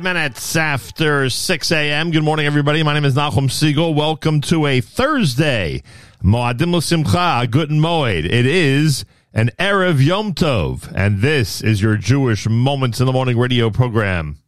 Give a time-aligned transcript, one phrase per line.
[0.00, 2.10] Five minutes after 6 a.m.
[2.10, 2.82] Good morning, everybody.
[2.82, 3.92] My name is Nachum Siegel.
[3.92, 5.82] Welcome to a Thursday.
[6.24, 8.24] Moadim Simcha, Guten Moed.
[8.24, 9.04] It is
[9.34, 14.38] an Erev Yom Tov, and this is your Jewish Moments in the Morning radio program.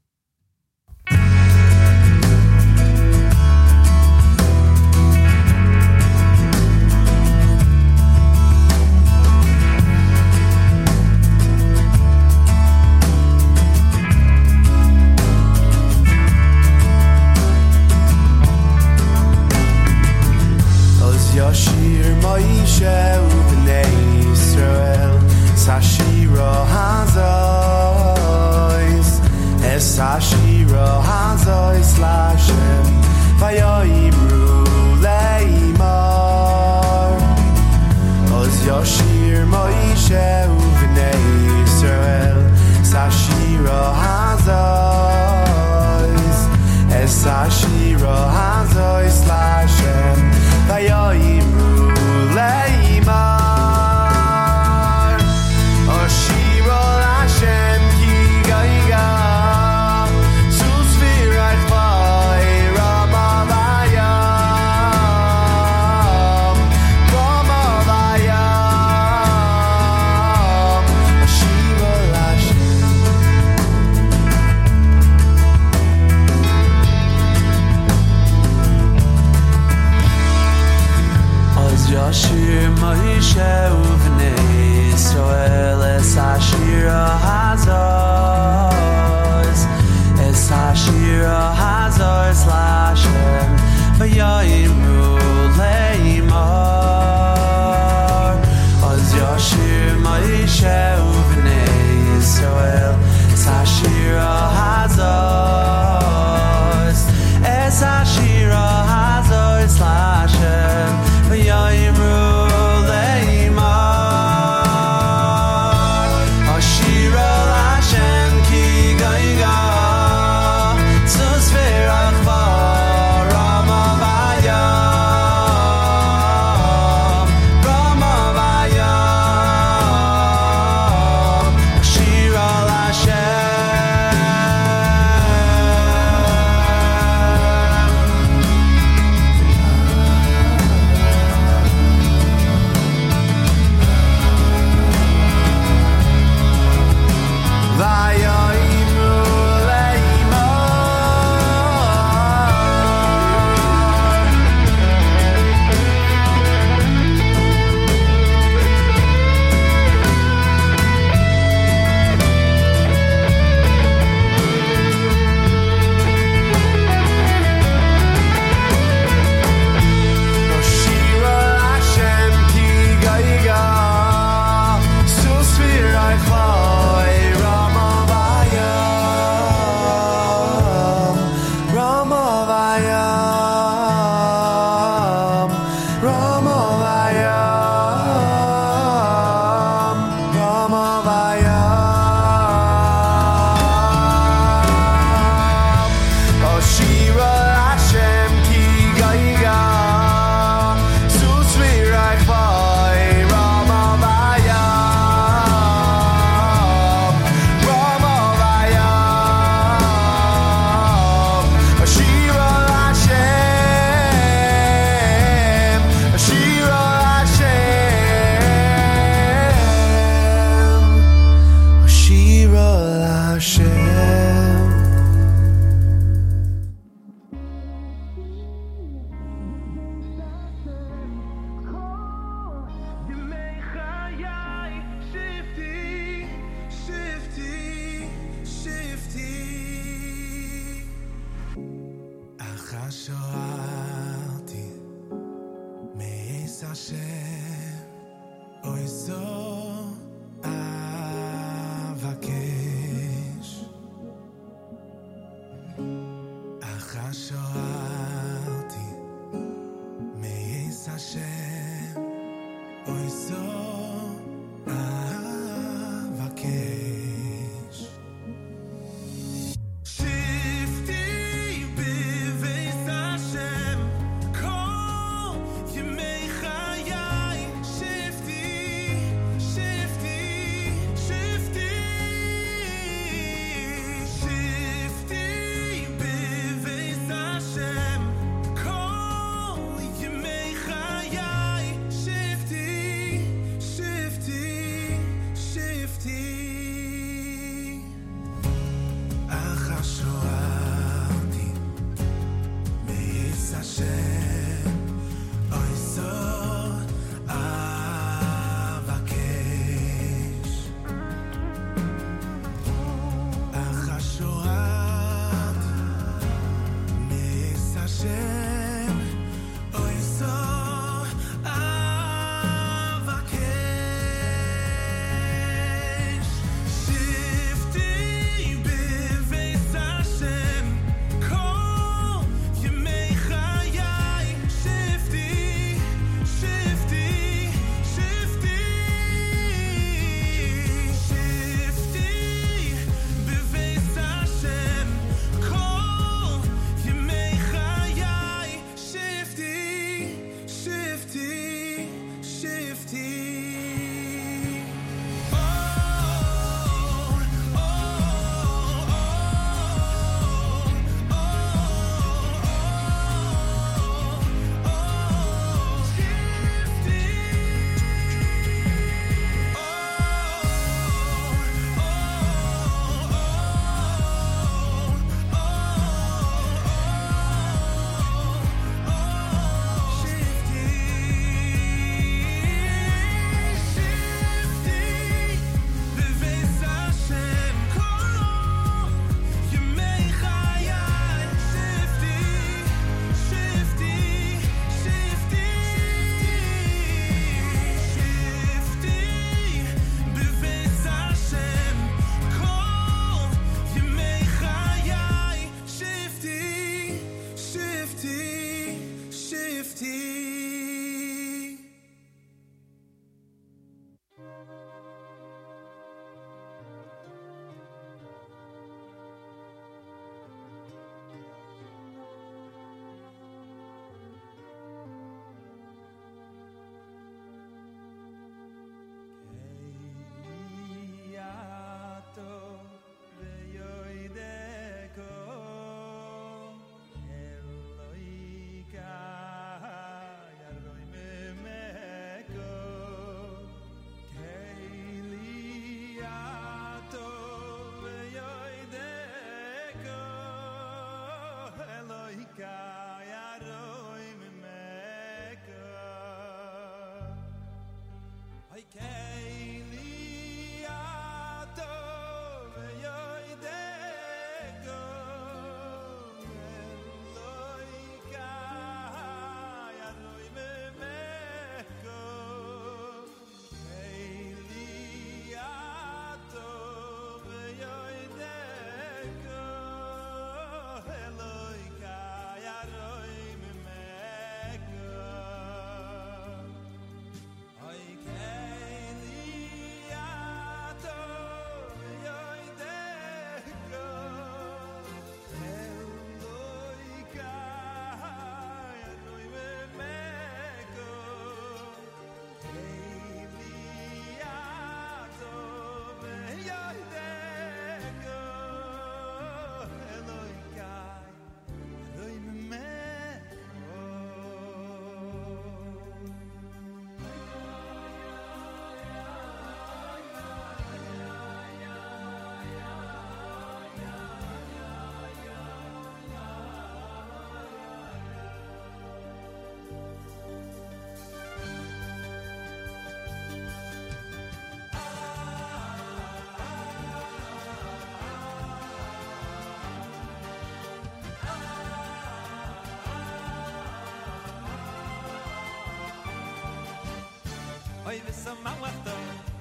[548.06, 548.94] wis sam ma wetha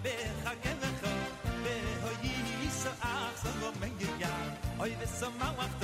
[0.04, 1.30] bikh gevekhot
[1.64, 2.52] de hoyis
[2.88, 2.94] un
[4.82, 4.96] אוי
[5.58, 5.81] hob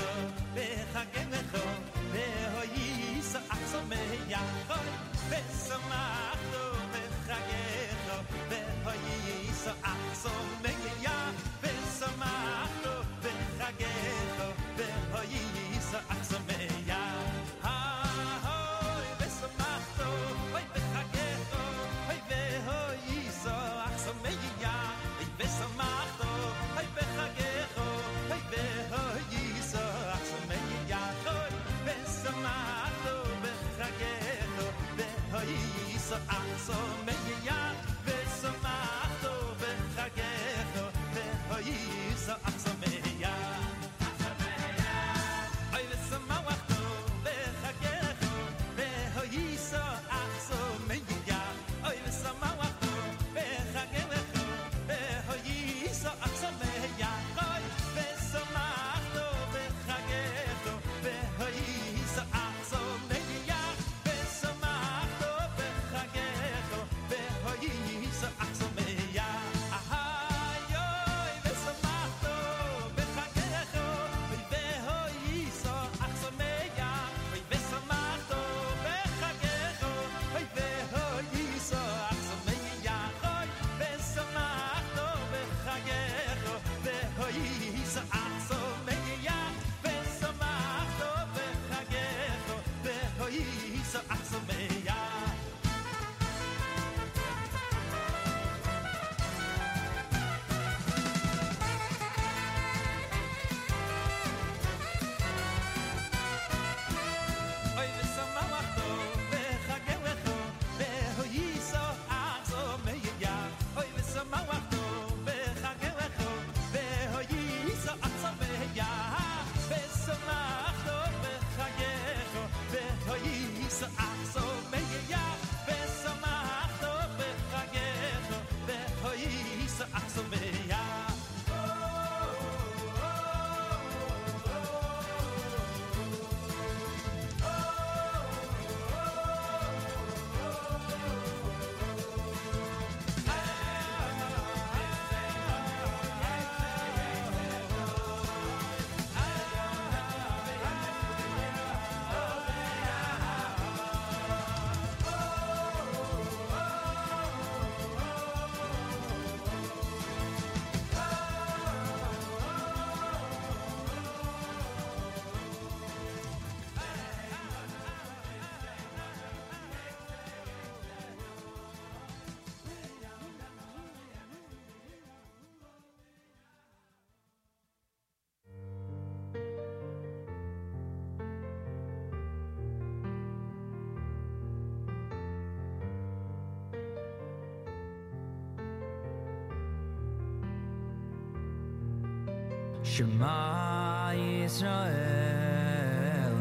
[192.97, 194.89] Shema Yisrael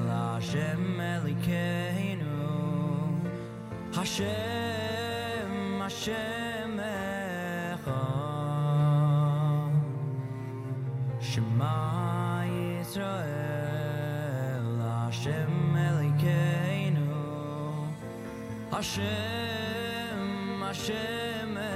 [0.08, 2.38] Hashem Elikeinu
[3.92, 8.04] Hashem Hashem Echa
[11.20, 11.76] Shema
[12.48, 14.00] Yisrael
[14.80, 15.54] Hashem
[15.88, 17.12] Elikeinu
[18.70, 20.20] Hashem
[20.62, 21.75] Hashem Echa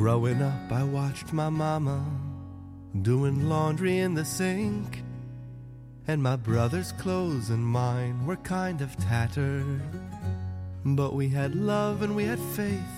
[0.00, 2.02] Growing up, I watched my mama
[3.02, 5.02] doing laundry in the sink.
[6.08, 9.82] And my brother's clothes and mine were kind of tattered.
[10.86, 12.96] But we had love and we had faith,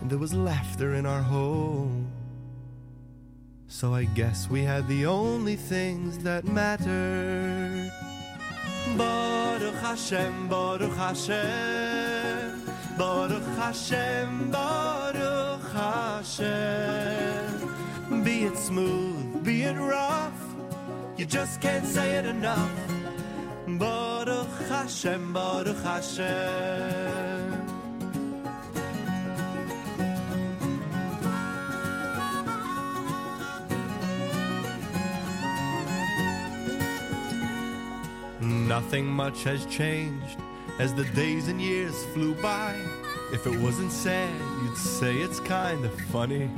[0.00, 2.08] and there was laughter in our home.
[3.66, 7.90] So I guess we had the only things that mattered.
[8.96, 12.62] Baruch Hashem, Baruch Hashem,
[12.96, 14.97] Baruch Hashem, Baruch
[15.78, 17.54] Hashem.
[18.24, 20.42] Be it smooth, be it rough,
[21.16, 22.72] you just can't say it enough.
[23.66, 27.38] Baruch Hashem, Baruch Hashem.
[38.40, 40.38] Nothing much has changed
[40.78, 42.74] as the days and years flew by.
[43.32, 46.50] If it wasn't sad, you'd say it's kind of funny.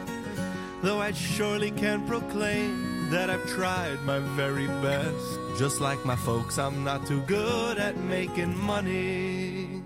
[0.82, 5.38] Though I surely can proclaim that I've tried my very best.
[5.58, 9.82] Just like my folks, I'm not too good at making money.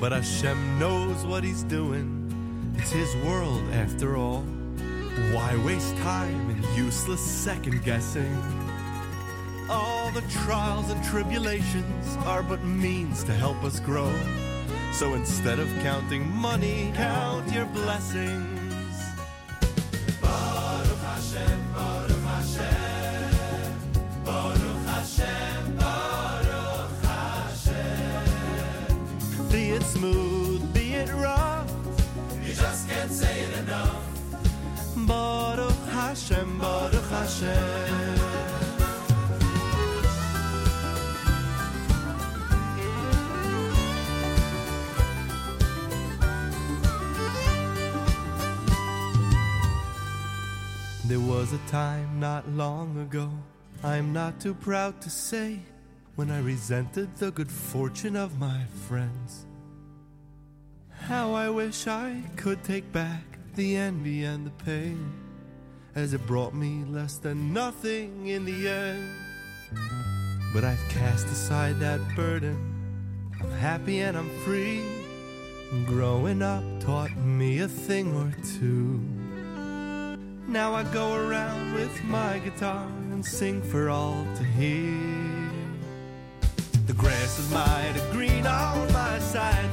[0.00, 2.74] But Hashem knows what He's doing.
[2.78, 4.42] It's His world after all.
[5.32, 8.34] Why waste time in useless second guessing?
[9.68, 14.10] All the trials and tribulations are but means to help us grow.
[14.92, 18.94] So instead of counting money, count your blessings.
[20.20, 23.74] Baruch Hashem, Baruch Hashem,
[24.24, 28.28] Baruch Hashem, Baruch Hashem.
[29.52, 31.70] Be it smooth, be it rough,
[32.42, 34.02] you just can't say it enough.
[35.06, 38.07] Baruch Hashem, Baruch Hashem.
[51.38, 53.30] Was a time not long ago,
[53.84, 55.60] I'm not too proud to say,
[56.16, 59.46] when I resented the good fortune of my friends.
[60.90, 63.22] How I wish I could take back
[63.54, 65.12] the envy and the pain,
[65.94, 69.08] as it brought me less than nothing in the end.
[70.52, 72.58] But I've cast aside that burden,
[73.40, 74.82] I'm happy and I'm free.
[75.86, 79.17] Growing up taught me a thing or two.
[80.48, 85.50] Now I go around with my guitar and sing for all to hear.
[86.86, 89.68] The grass is mighty green on my side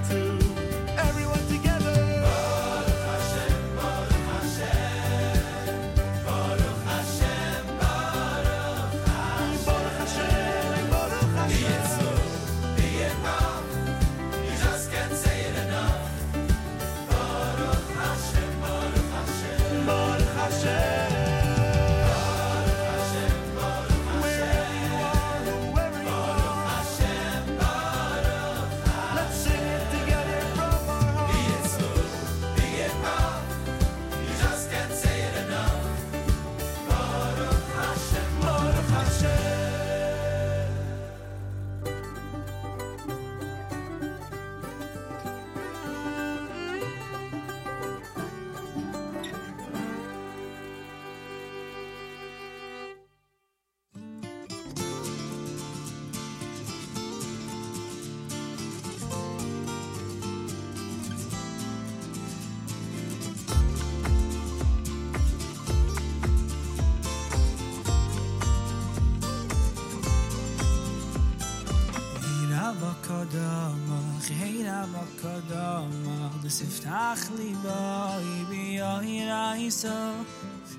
[76.86, 79.98] takhli ba bi ya ira isa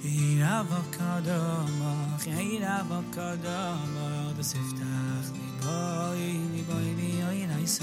[0.06, 1.40] ira wa kada
[1.82, 1.92] ma
[2.22, 3.58] khaira wa kada
[3.94, 4.06] ma
[4.38, 6.14] da sif takhli ba
[6.52, 7.82] ni ba bi ya ira isa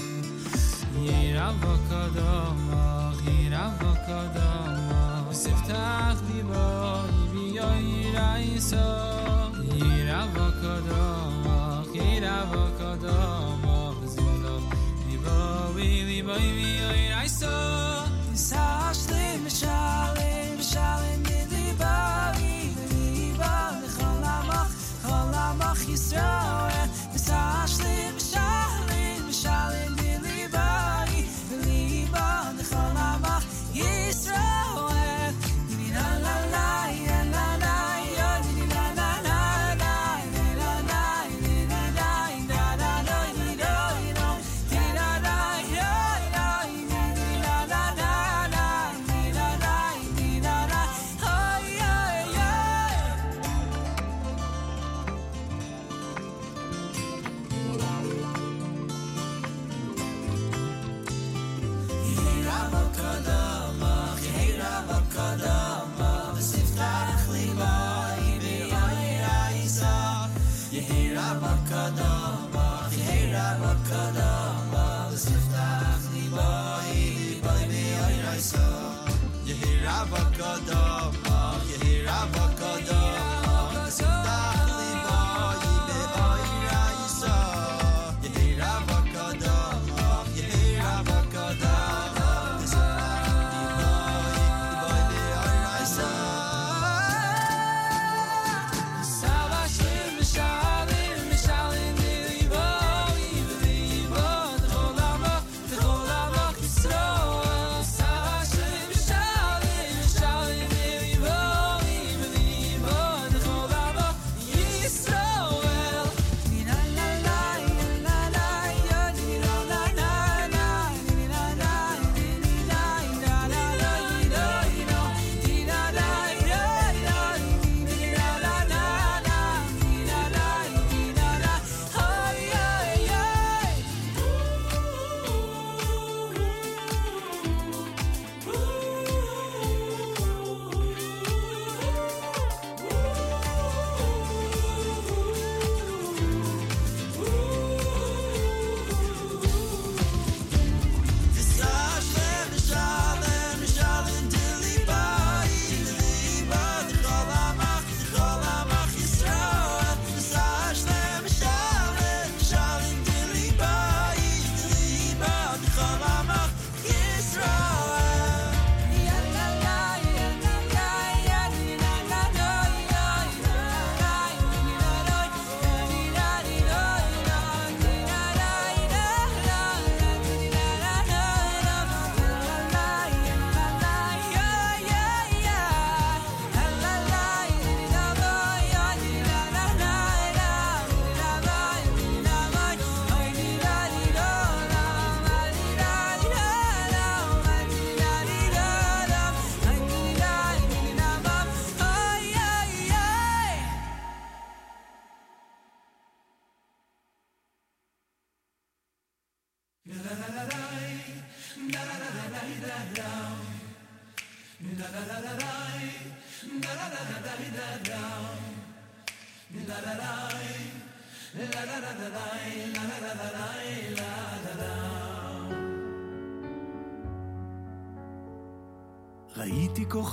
[1.04, 2.32] ira wa kada
[2.68, 2.84] ma
[3.20, 4.48] khaira wa kada
[6.28, 6.40] bi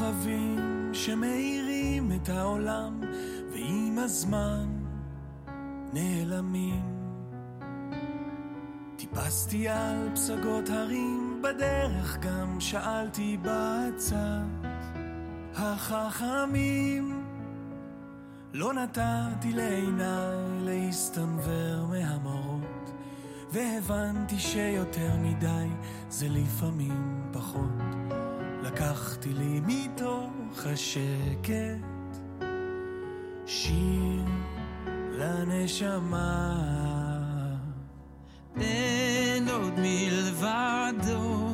[0.01, 3.01] כוכבים שמאירים את העולם,
[3.51, 4.67] ועם הזמן
[5.93, 6.81] נעלמים.
[8.95, 14.67] טיפסתי על פסגות הרים, בדרך גם שאלתי בצד
[15.55, 17.25] החכמים.
[18.53, 22.91] לא נתתי לעיניי להסתנוור מהמראות,
[23.51, 25.67] והבנתי שיותר מדי
[26.09, 28.00] זה לפעמים פחות.
[28.61, 32.17] לקחתי לי מתוך השקט
[33.45, 34.25] שיר
[35.11, 36.57] לנשמה.
[38.61, 41.47] אין עוד מלבדו,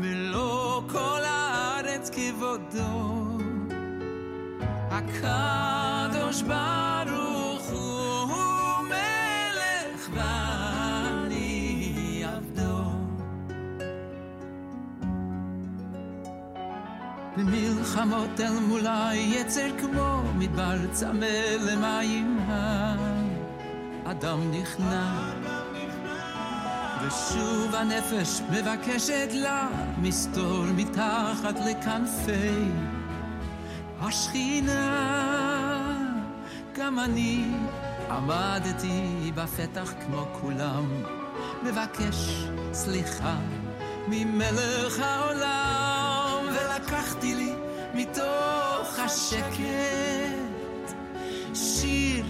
[0.00, 3.38] ולא כל הארץ כבודו.
[4.90, 6.89] הקדוש ברוך
[17.36, 21.26] במלחמות אל מול היצר כמו מדבר צמא
[21.60, 22.38] למים.
[24.06, 25.30] האדם נכנע.
[27.06, 32.68] ושוב הנפש מבקשת לה מסתור מתחת לכנפי
[34.00, 34.80] השכינה.
[36.78, 37.44] גם אני
[38.10, 40.84] עמדתי בפתח כמו כולם
[41.62, 43.36] מבקש סליחה
[44.08, 45.99] ממלך העולם.
[46.84, 47.52] לקחתי לי
[47.94, 49.60] מתוך השקט
[51.54, 52.24] שיר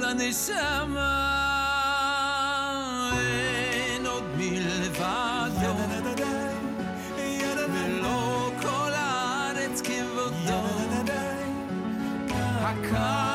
[0.00, 1.12] לנשמה
[3.18, 5.74] אין עוד מלבדו
[7.74, 10.62] ולא כל הארץ כבודו
[12.60, 13.25] הקר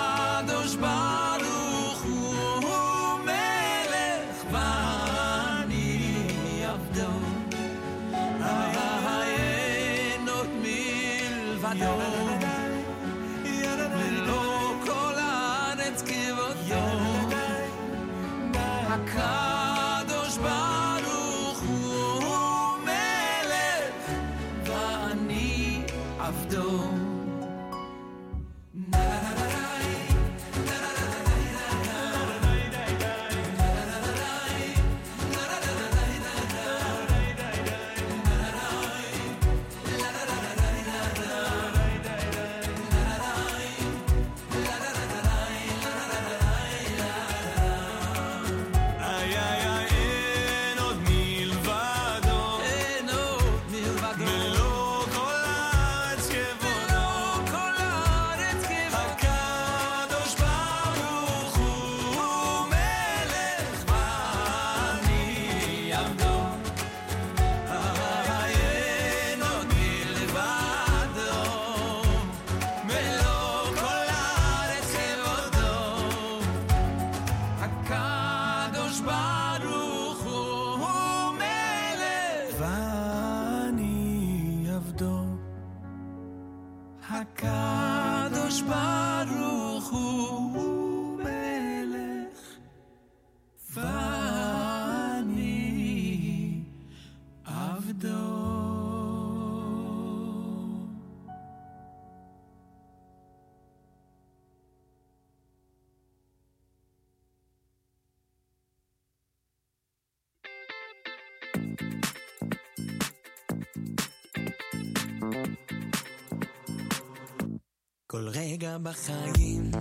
[118.22, 119.72] כל רגע בחיים,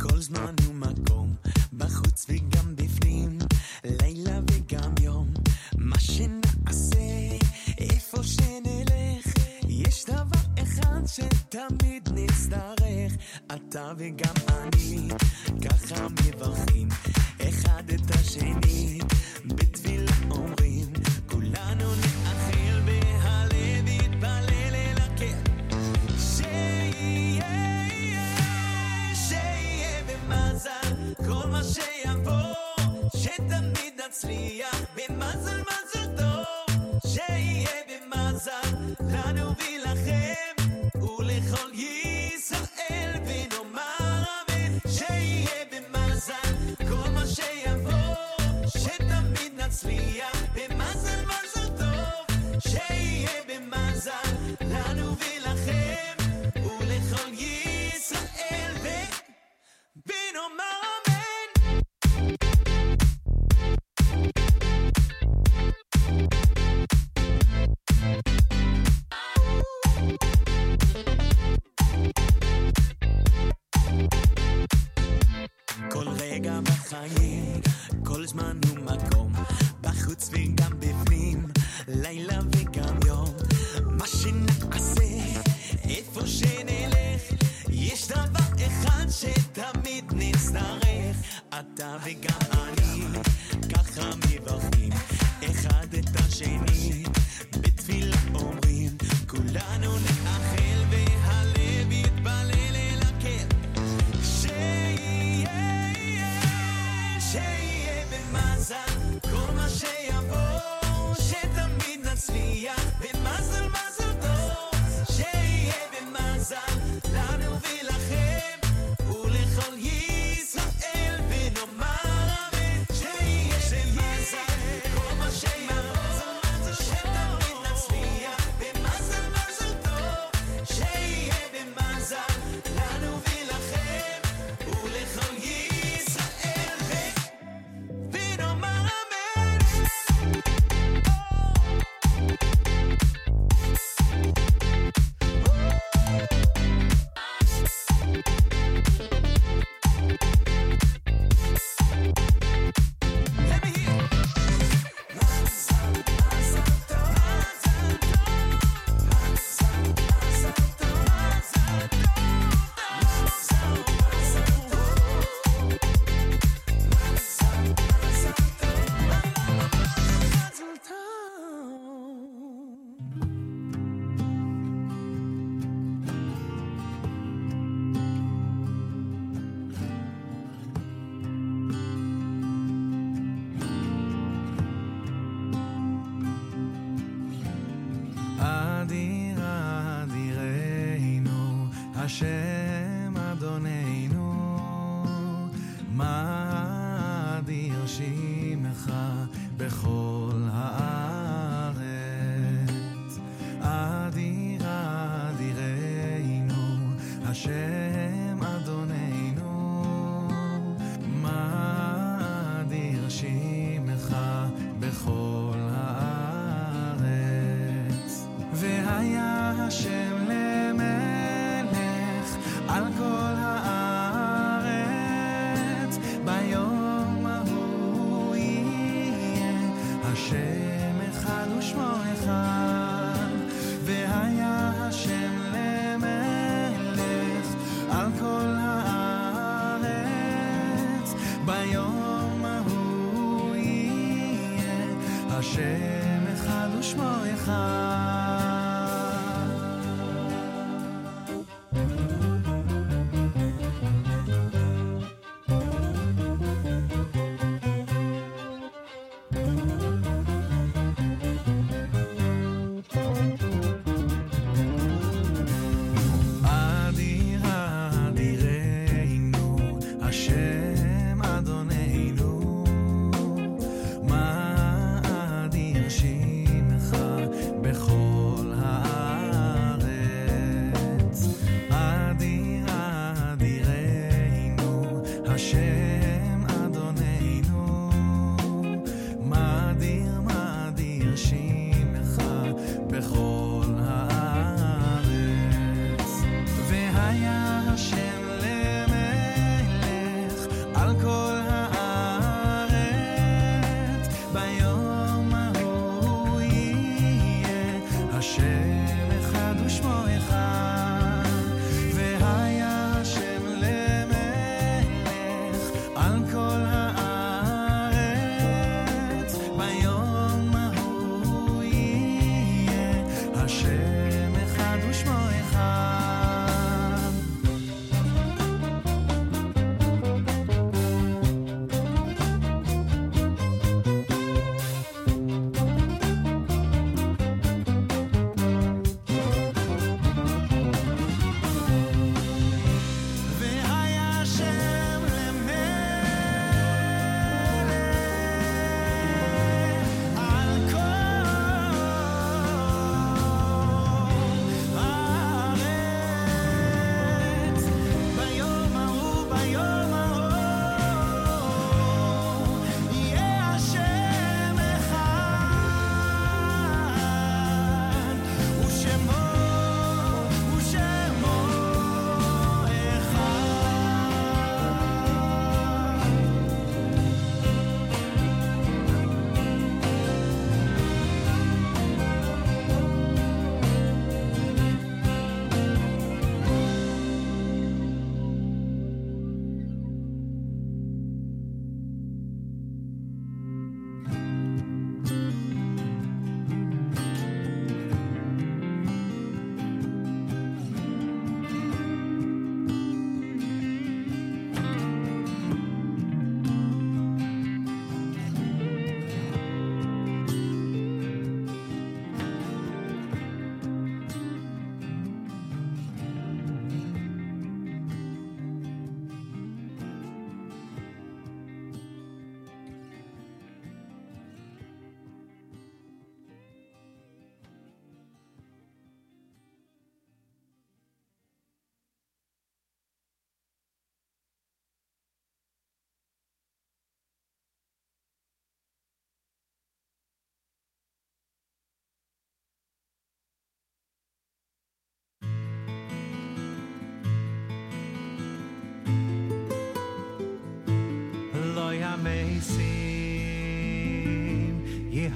[0.00, 1.34] כל זמן ומקום,
[1.72, 3.38] בחוץ וגם בפנים,
[3.84, 5.28] לילה וגם יום.
[5.78, 7.36] מה שנעשה,
[7.78, 9.26] איפה שנלך,
[9.68, 13.12] יש דבר אחד שתמיד נצטרך,
[13.46, 15.08] אתה וגם אני,
[15.64, 16.88] ככה מברכים,
[17.48, 18.98] אחד את השני.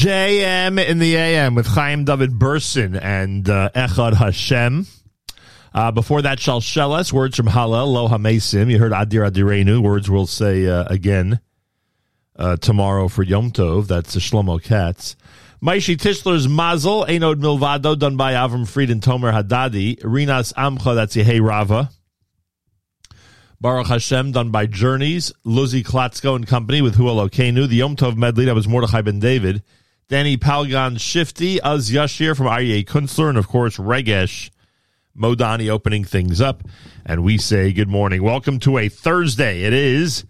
[0.00, 4.86] JM in the AM with Chaim David Burson and uh, Echad Hashem.
[5.74, 8.70] Uh, before that, Shalshelas, words from Hallel, Lo HaMesim.
[8.70, 11.40] You heard Adir Adirenu, words we'll say uh, again
[12.34, 13.88] uh, tomorrow for Yom Tov.
[13.88, 15.16] That's the Shlomo Katz.
[15.62, 20.00] Maishi Tischler's Mazel, Einod Milvado, done by Avram Fried and Tomer Hadadi.
[20.00, 21.90] Rinas Amcha, that's Yehei Rava.
[23.60, 27.68] Baruch Hashem, done by Journeys, Luzi Klatzko and Company with Hu Elokeinu.
[27.68, 29.62] The Yom Tov medley, that was Mordechai Ben David.
[30.10, 34.50] Danny Palgan Shifty, Az Yashir from Aryeh Kunstler, and of course, Regesh
[35.16, 36.64] Modani opening things up.
[37.06, 38.20] And we say good morning.
[38.20, 39.62] Welcome to a Thursday.
[39.62, 40.24] It is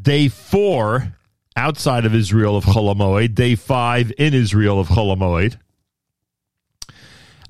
[0.00, 1.12] day four
[1.54, 5.58] outside of Israel of Chol Hamoed, day five in Israel of Chol Hamoed.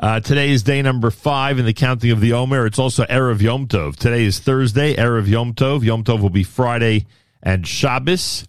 [0.01, 2.67] Uh, today is day number five in the counting of the Omer.
[2.67, 3.95] It's also Erev Yom Tov.
[3.95, 5.85] Today is Thursday, Erev Yom Tov.
[5.85, 7.07] Yom Tov will be Friday
[7.41, 8.49] and Shabbos.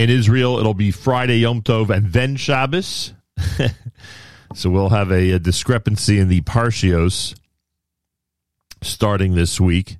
[0.00, 3.12] In Israel, it'll be Friday Yom Tov and then Shabbos.
[4.54, 7.38] so we'll have a, a discrepancy in the Parshios
[8.80, 9.98] starting this week.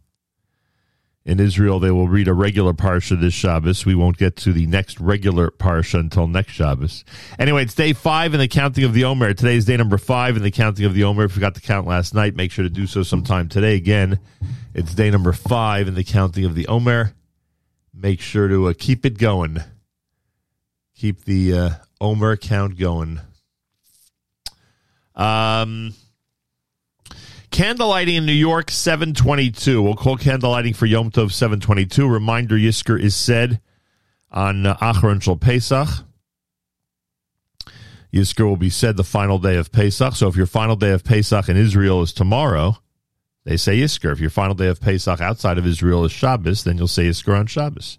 [1.26, 3.84] In Israel, they will read a regular parsha this Shabbos.
[3.84, 7.04] We won't get to the next regular parsha until next Shabbos.
[7.38, 9.34] Anyway, it's day five in the counting of the Omer.
[9.34, 11.24] Today is day number five in the counting of the Omer.
[11.24, 13.74] If you forgot to count last night, make sure to do so sometime today.
[13.74, 14.18] Again,
[14.72, 17.12] it's day number five in the counting of the Omer.
[17.92, 19.62] Make sure to uh, keep it going.
[21.00, 23.20] Keep the uh, Omer count going.
[25.14, 25.94] Um,
[27.50, 29.80] Candlelighting in New York, 722.
[29.80, 32.06] We'll call candlelighting for Yom Tov 722.
[32.06, 33.62] Reminder Yizkor is said
[34.30, 35.88] on uh, Acharon Shel Pesach.
[38.12, 40.14] Yizkor will be said the final day of Pesach.
[40.14, 42.76] So if your final day of Pesach in Israel is tomorrow,
[43.44, 44.12] they say Yizkor.
[44.12, 47.38] If your final day of Pesach outside of Israel is Shabbos, then you'll say Yizkor
[47.38, 47.96] on Shabbos.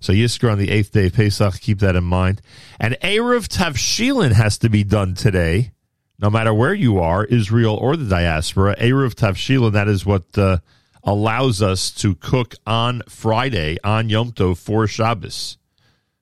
[0.00, 2.40] So Yizkor on the eighth day of Pesach, keep that in mind.
[2.78, 5.72] And Eruv Tavshilin has to be done today
[6.20, 8.76] no matter where you are, Israel or the diaspora.
[8.76, 10.58] Eruv Tavshilin, that is what uh,
[11.02, 15.56] allows us to cook on Friday, on Yom Tov, for Shabbos.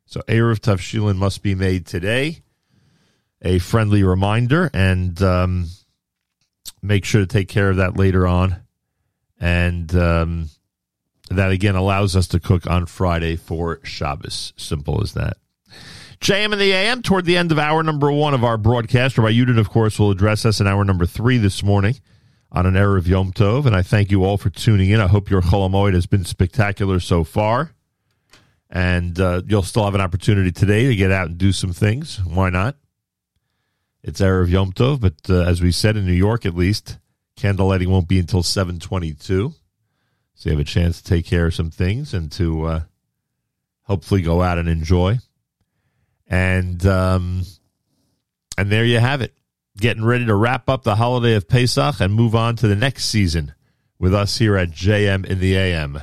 [0.07, 2.43] So Eruv Tavshilin must be made today.
[3.43, 5.68] A friendly reminder, and um,
[6.83, 8.57] make sure to take care of that later on.
[9.41, 10.49] And um,
[11.37, 14.53] that again allows us to cook on Friday for Shabbos.
[14.57, 15.37] Simple as that.
[16.20, 19.18] JM and the AM toward the end of hour number one of our broadcast.
[19.18, 21.97] Rabbi Yudin, of course, will address us in hour number three this morning
[22.51, 23.66] on an Erev Yom Tov.
[23.66, 25.01] And I thank you all for tuning in.
[25.01, 27.72] I hope your Chol Hamoed has been spectacular so far.
[28.70, 32.20] And uh, you'll still have an opportunity today to get out and do some things.
[32.24, 32.76] Why not?
[34.03, 36.99] It's Erev Yom Tov, but uh, as we said in New York, at least
[37.37, 39.55] candlelighting won't be until seven twenty-two.
[40.39, 42.80] So you have a chance to take care of some things and to uh,
[43.82, 45.18] hopefully go out and enjoy.
[46.28, 47.43] And um,
[48.57, 49.34] and there you have it.
[49.78, 53.07] Getting ready to wrap up the holiday of Pesach and move on to the next
[53.07, 53.53] season
[53.99, 56.03] with us here at JM in the AM.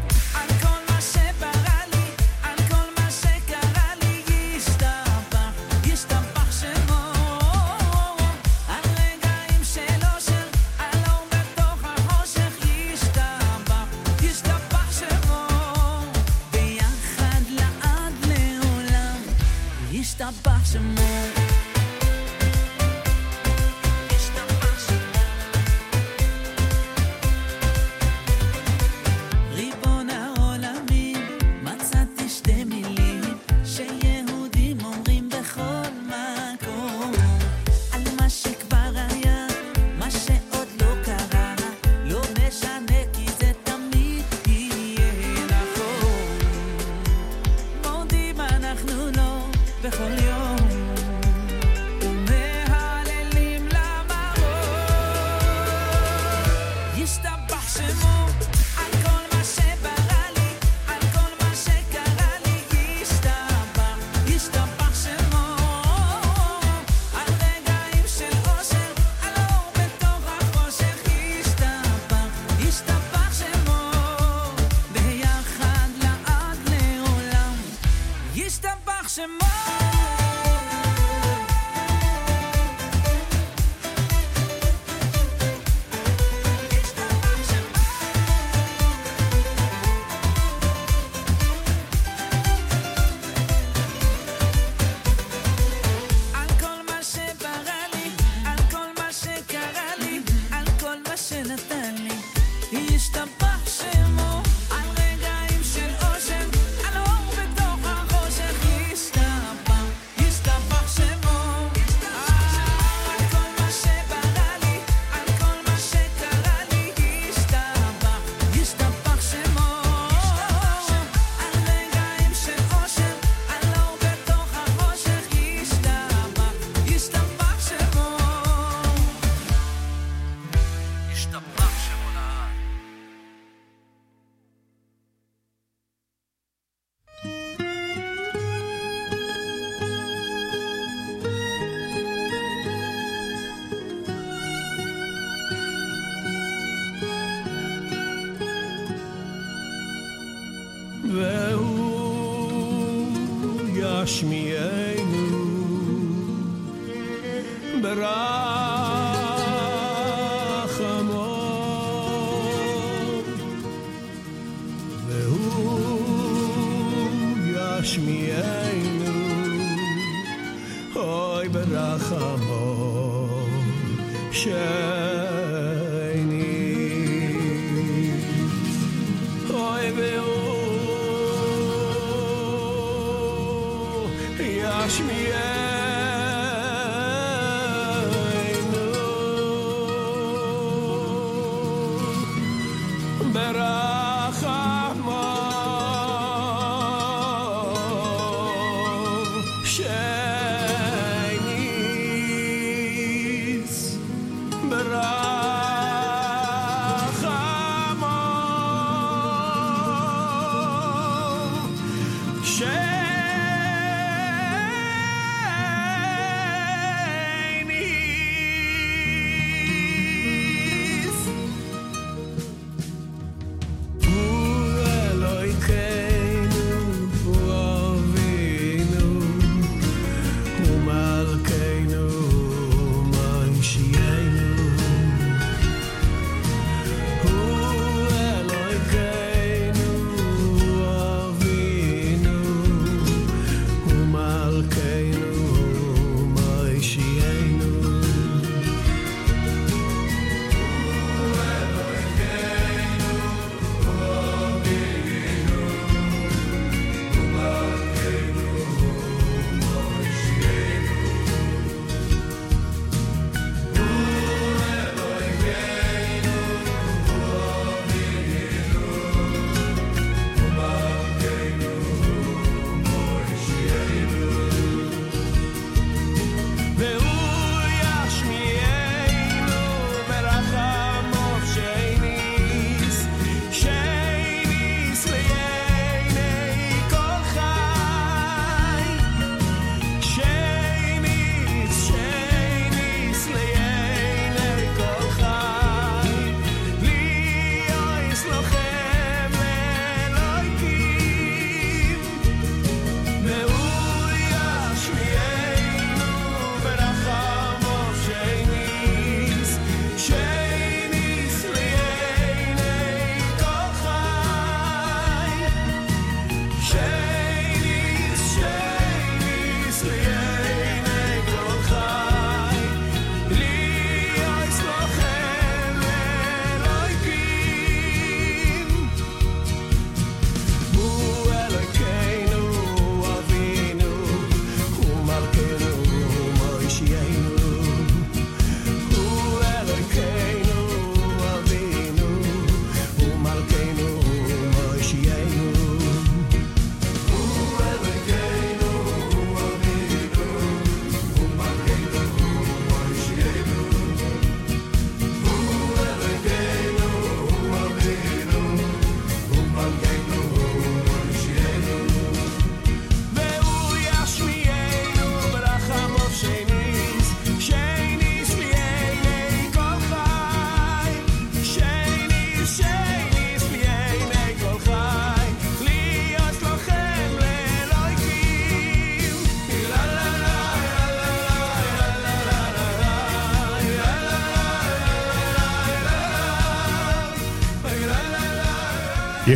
[20.71, 21.40] some more.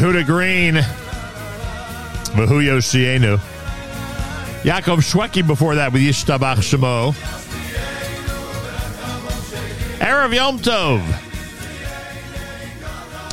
[0.05, 0.75] Yehuda Green,
[2.35, 3.39] Mahuyo Shienu.
[4.61, 7.11] Yaakov Shweki before that with Yishtabach Shemo.
[9.97, 10.99] Erev Yom Tov.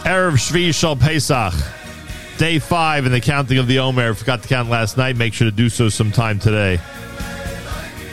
[0.07, 1.53] Erev Shvi'i Shel Pesach.
[2.39, 4.15] Day five in the counting of the Omer.
[4.15, 5.15] Forgot to count last night.
[5.17, 6.79] Make sure to do so sometime today.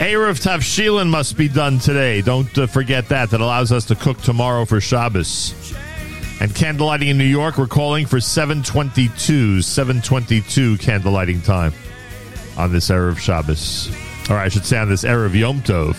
[0.00, 2.20] Eruv Tavshilin must be done today.
[2.20, 3.30] Don't uh, forget that.
[3.30, 5.59] That allows us to cook tomorrow for Shabbos.
[6.40, 11.74] And candlelighting in New York, we're calling for 722, 722 candlelighting time
[12.56, 13.94] on this Erev Shabbos.
[14.30, 15.98] Or I should say on this Erev Yom Tov.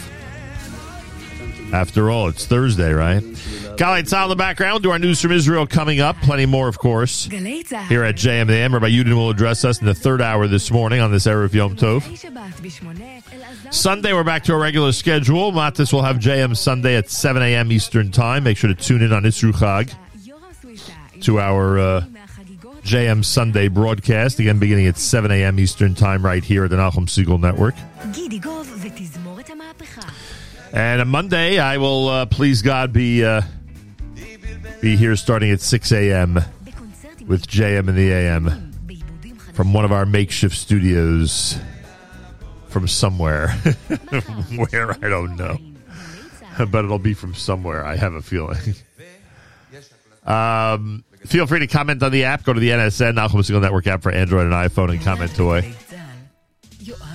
[1.71, 3.21] After all, it's Thursday, right?
[3.21, 4.81] Galei Tzal in the background.
[4.81, 6.17] Do our news from Israel coming up.
[6.21, 7.25] Plenty more, of course.
[7.25, 10.47] Here at JM in the AM, Rabbi Yudin will address us in the third hour
[10.47, 12.01] this morning on this Erev Yom Tov.
[13.71, 15.51] Sunday, we're back to our regular schedule.
[15.51, 17.71] Matis will have JM Sunday at 7 a.m.
[17.71, 18.43] Eastern Time.
[18.43, 19.93] Make sure to tune in on Isru Chag
[21.22, 22.05] to our uh,
[22.84, 25.59] JM Sunday broadcast, again beginning at 7 a.m.
[25.59, 27.76] Eastern Time right here at the Nachum Segal Network.
[30.74, 33.41] And on Monday, I will, uh, please God, be, uh,
[34.82, 36.36] be here starting at 6 a.m.
[37.28, 38.72] with JM in the AM
[39.53, 41.59] from one of our makeshift studios
[42.69, 43.49] from somewhere.
[44.72, 45.57] Where, I don't know.
[46.72, 48.76] but it'll be from somewhere, I have a feeling.
[50.24, 52.43] Um, feel free to comment on the app.
[52.43, 55.74] Go to the NSN, Nachum Segal Network app for Android and iPhone and comment away.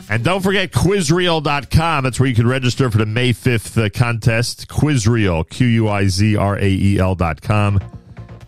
[0.08, 2.04] And don't forget quizrael.com.
[2.04, 4.68] That's where you can register for the May 5th uh, contest.
[4.68, 7.80] Quizrael, Q U I Z R A E L dot com.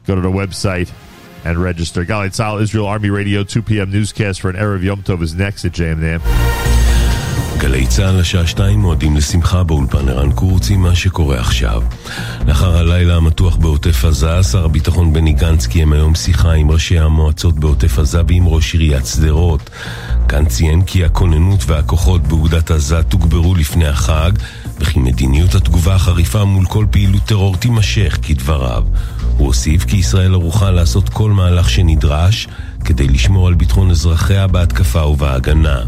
[0.07, 0.91] Go to the website
[1.45, 2.05] and register.
[2.05, 3.91] Galei Tzal, Israel Army Radio, 2 p.m.
[3.91, 6.88] newscast for an Erev Yom Tov is next at JM in the AM.
[7.59, 11.83] גלי צה"ל השעה שתיים מועדים לשמחה באולפן ערן קורצי מה שקורה עכשיו.
[12.47, 17.59] לאחר הלילה המתוח בעוטף עזה, שר הביטחון בני גנץ קיים היום שיחה עם ראשי המועצות
[17.59, 19.71] בעוטף עזה ועם ראש עיריית שדרות.
[20.27, 24.33] גנץ ציין כי הכוננות והכוחות באוגדת עזה תוגברו לפני החג,
[24.79, 28.85] וכי מדיניות התגובה החריפה מול כל פעילות טרור תימשך, כדבריו.
[29.37, 32.49] הוא הוסיף כי ישראל ערוכה לעשות כל מהלך שנדרש
[32.85, 35.81] כדי לשמור על ביטחון אזרחיה בהתקפה ובהגנה.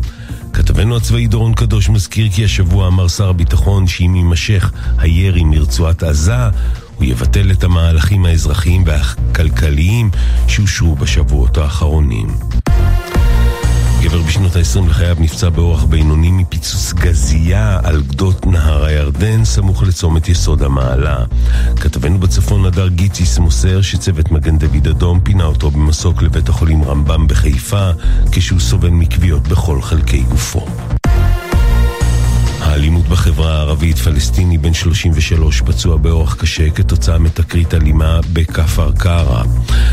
[0.52, 6.48] כתבנו הצבאי דורון קדוש מזכיר כי השבוע אמר שר הביטחון שאם יימשך הירי מרצועת עזה,
[6.96, 10.10] הוא יבטל את המהלכים האזרחיים והכלכליים
[10.48, 12.28] שאושרו בשבועות האחרונים.
[14.10, 20.28] גבר בשנות ה-20 לחייו נפצע באורח בינוני מפיצוץ גזייה על גדות נהר הירדן סמוך לצומת
[20.28, 21.24] יסוד המעלה.
[21.80, 27.26] כתבנו בצפון הדר גיציס מוסר שצוות מגן דוד אדום פינה אותו במסוק לבית החולים רמב"ם
[27.26, 27.90] בחיפה
[28.32, 30.66] כשהוא סובל מכוויות בכל חלקי גופו.
[32.70, 39.42] האלימות בחברה הערבית, פלסטיני בן 33 פצוע באורח קשה כתוצאה מתקרית אלימה בכפר קרא.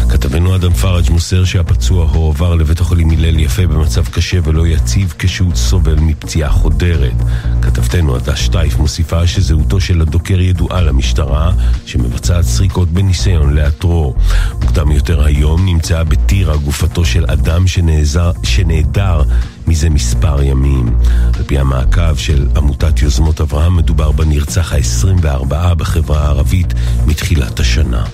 [0.09, 5.55] כתבנו אדם פראג' מוסר שהפצוע הועבר לבית החולים הלל יפה במצב קשה ולא יציב כשהוא
[5.55, 7.15] סובל מפציעה חודרת.
[7.61, 11.51] כתבתנו עדה שטייף מוסיפה שזהותו של הדוקר ידועה למשטרה,
[11.85, 14.15] שמבצעת סריקות בניסיון לאתרו.
[14.61, 19.21] מוקדם יותר היום נמצאה בטירה גופתו של אדם שנעזר, שנעדר
[19.67, 20.97] מזה מספר ימים.
[21.33, 26.73] על פי המעקב של עמותת יוזמות אברהם, מדובר בנרצח ה-24 בחברה הערבית
[27.05, 28.05] מתחילת השנה.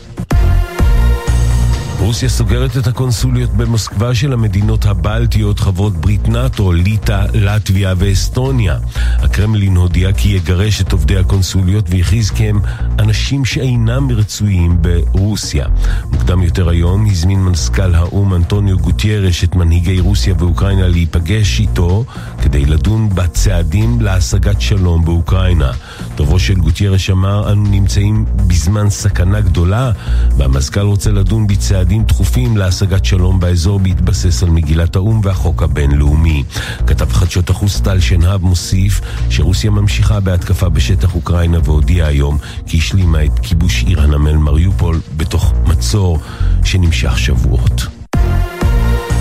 [1.99, 8.77] רוסיה סוגרת את הקונסוליות במוסקבה של המדינות הבלטיות, חברות ברית נאט"ו, ליטא, לטביה ואסטוניה.
[8.95, 12.59] הקרמלין הודיע כי יגרש את עובדי הקונסוליות והכריז כי הם
[12.99, 15.65] אנשים שאינם רצויים ברוסיה.
[16.11, 22.05] מוקדם יותר היום הזמין מזכ"ל האו"ם אנטוניו גוטיירש את מנהיגי רוסיה ואוקראינה להיפגש איתו
[22.41, 25.71] כדי לדון בצעדים להשגת שלום באוקראינה.
[26.15, 29.91] דוברו של גוטיירש אמר, אנו נמצאים בזמן סכנה גדולה
[30.37, 36.43] והמזכ"ל רוצה לדון בצעדים דחופים להשגת שלום באזור בהתבסס על מגילת האו"ם והחוק הבינלאומי.
[36.87, 43.23] כתב חדשות החוץ טל שנהב מוסיף שרוסיה ממשיכה בהתקפה בשטח אוקראינה והודיעה היום כי השלימה
[43.23, 46.19] את כיבוש עיר הנמל מריופול בתוך מצור
[46.63, 47.87] שנמשך שבועות.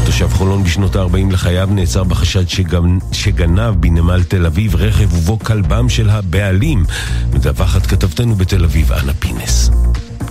[0.06, 2.98] תושב חולון בשנות ה-40 לחייו נעצר בחשד שגנ...
[3.12, 6.84] שגנב בנמל תל אביב רכב ובו כלבם של הבעלים.
[7.32, 9.70] מדווחת כתבתנו בתל אביב, אנה פינס.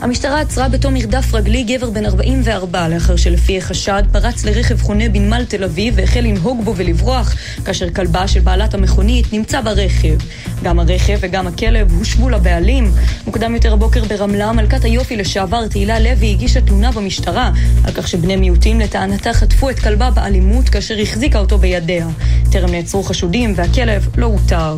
[0.01, 5.45] המשטרה עצרה בתום מרדף רגלי גבר בן 44 לאחר שלפי החשד פרץ לרכב חונה בנמל
[5.45, 7.35] תל אביב והחל לנהוג בו ולברוח
[7.65, 10.17] כאשר כלבה של בעלת המכונית נמצא ברכב.
[10.63, 12.91] גם הרכב וגם הכלב הושבו לבעלים.
[13.25, 17.51] מוקדם יותר הבוקר ברמלה מלכת היופי לשעבר תהילה לוי הגישה תלונה במשטרה
[17.83, 22.07] על כך שבני מיעוטים לטענתה חטפו את כלבה באלימות כאשר החזיקה אותו בידיה.
[22.51, 24.77] טרם נעצרו חשודים והכלב לא אותר.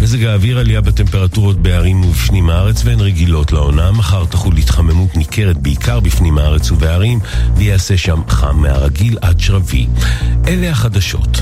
[0.00, 3.92] מזג האוויר עלייה בטמפרטורות בערים ובפנים הארץ והן רגילות לעונה.
[3.92, 7.18] מחר תחול התחממות ניכרת בעיקר בפנים הארץ ובערים
[7.56, 9.86] ויעשה שם חם מהרגיל עד שרבי.
[10.48, 11.40] אלה החדשות.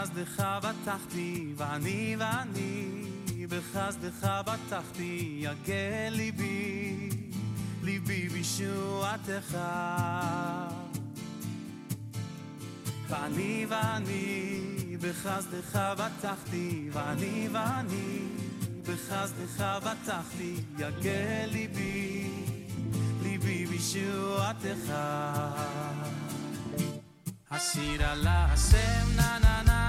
[0.00, 3.06] בחסדך בטחתי, ואני ואני
[3.48, 7.08] בחסדך בטחתי, יגה ליבי,
[7.82, 9.58] ליבי בישועתך.
[13.08, 18.18] ואני ואני בחסדך בטחתי, ואני ואני
[18.82, 22.30] בחסדך בטחתי, יגה ליבי,
[23.22, 24.92] ליבי בישועתך.
[27.50, 29.79] השיר עלה השם נה נה נה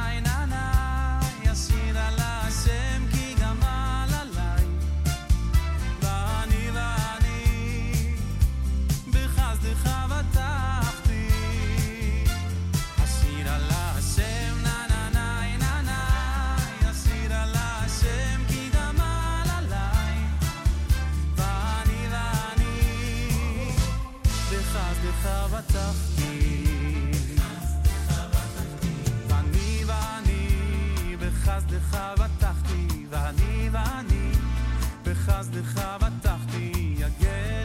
[35.52, 37.62] אצלך בטחתי יגל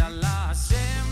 [0.00, 1.05] על השם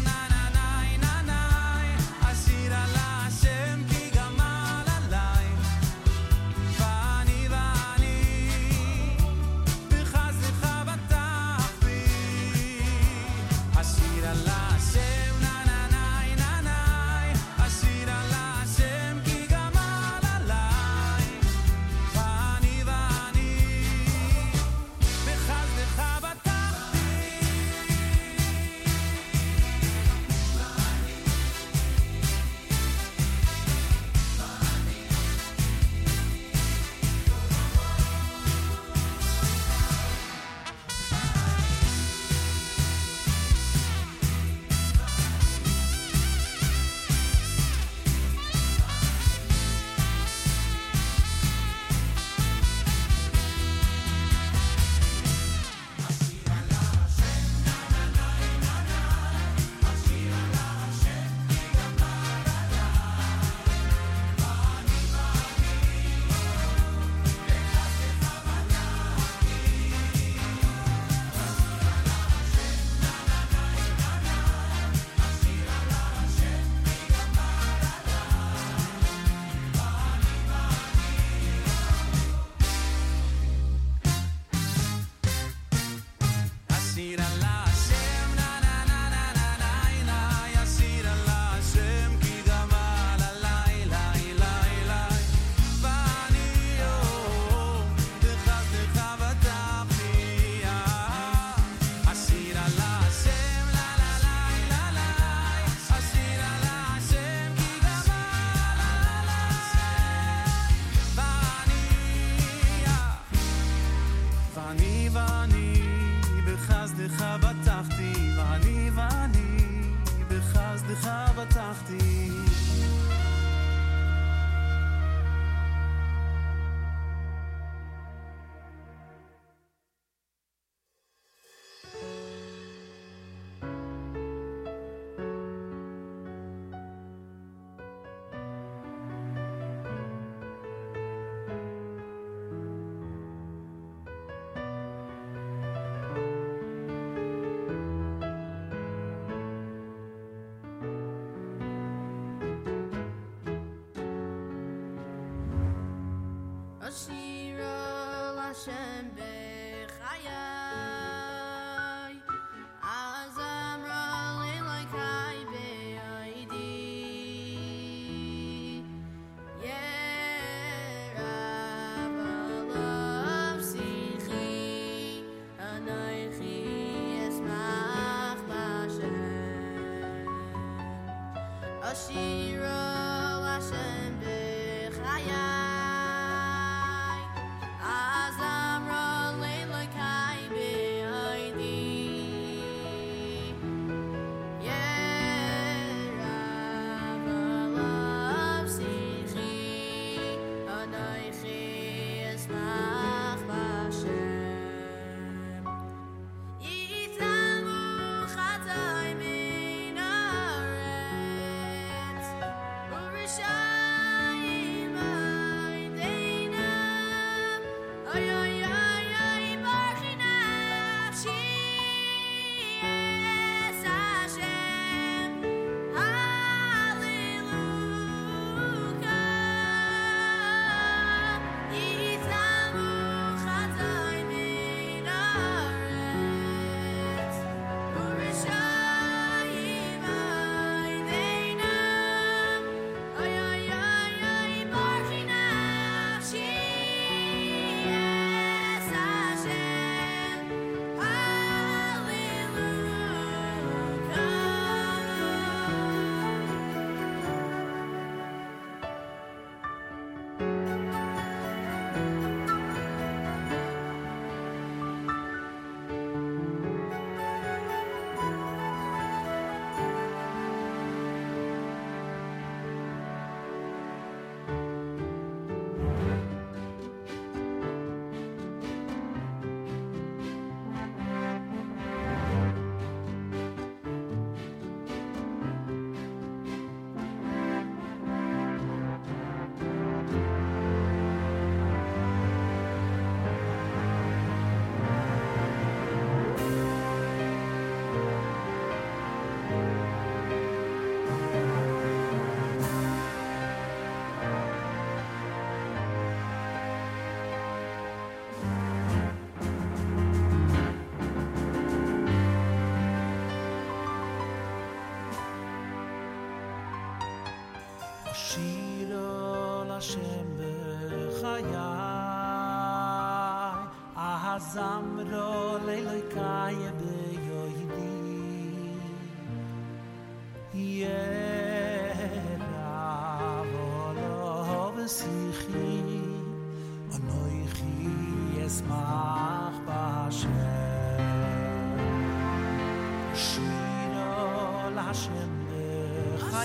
[158.66, 159.33] ocean blue.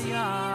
[0.06, 0.49] Yeah.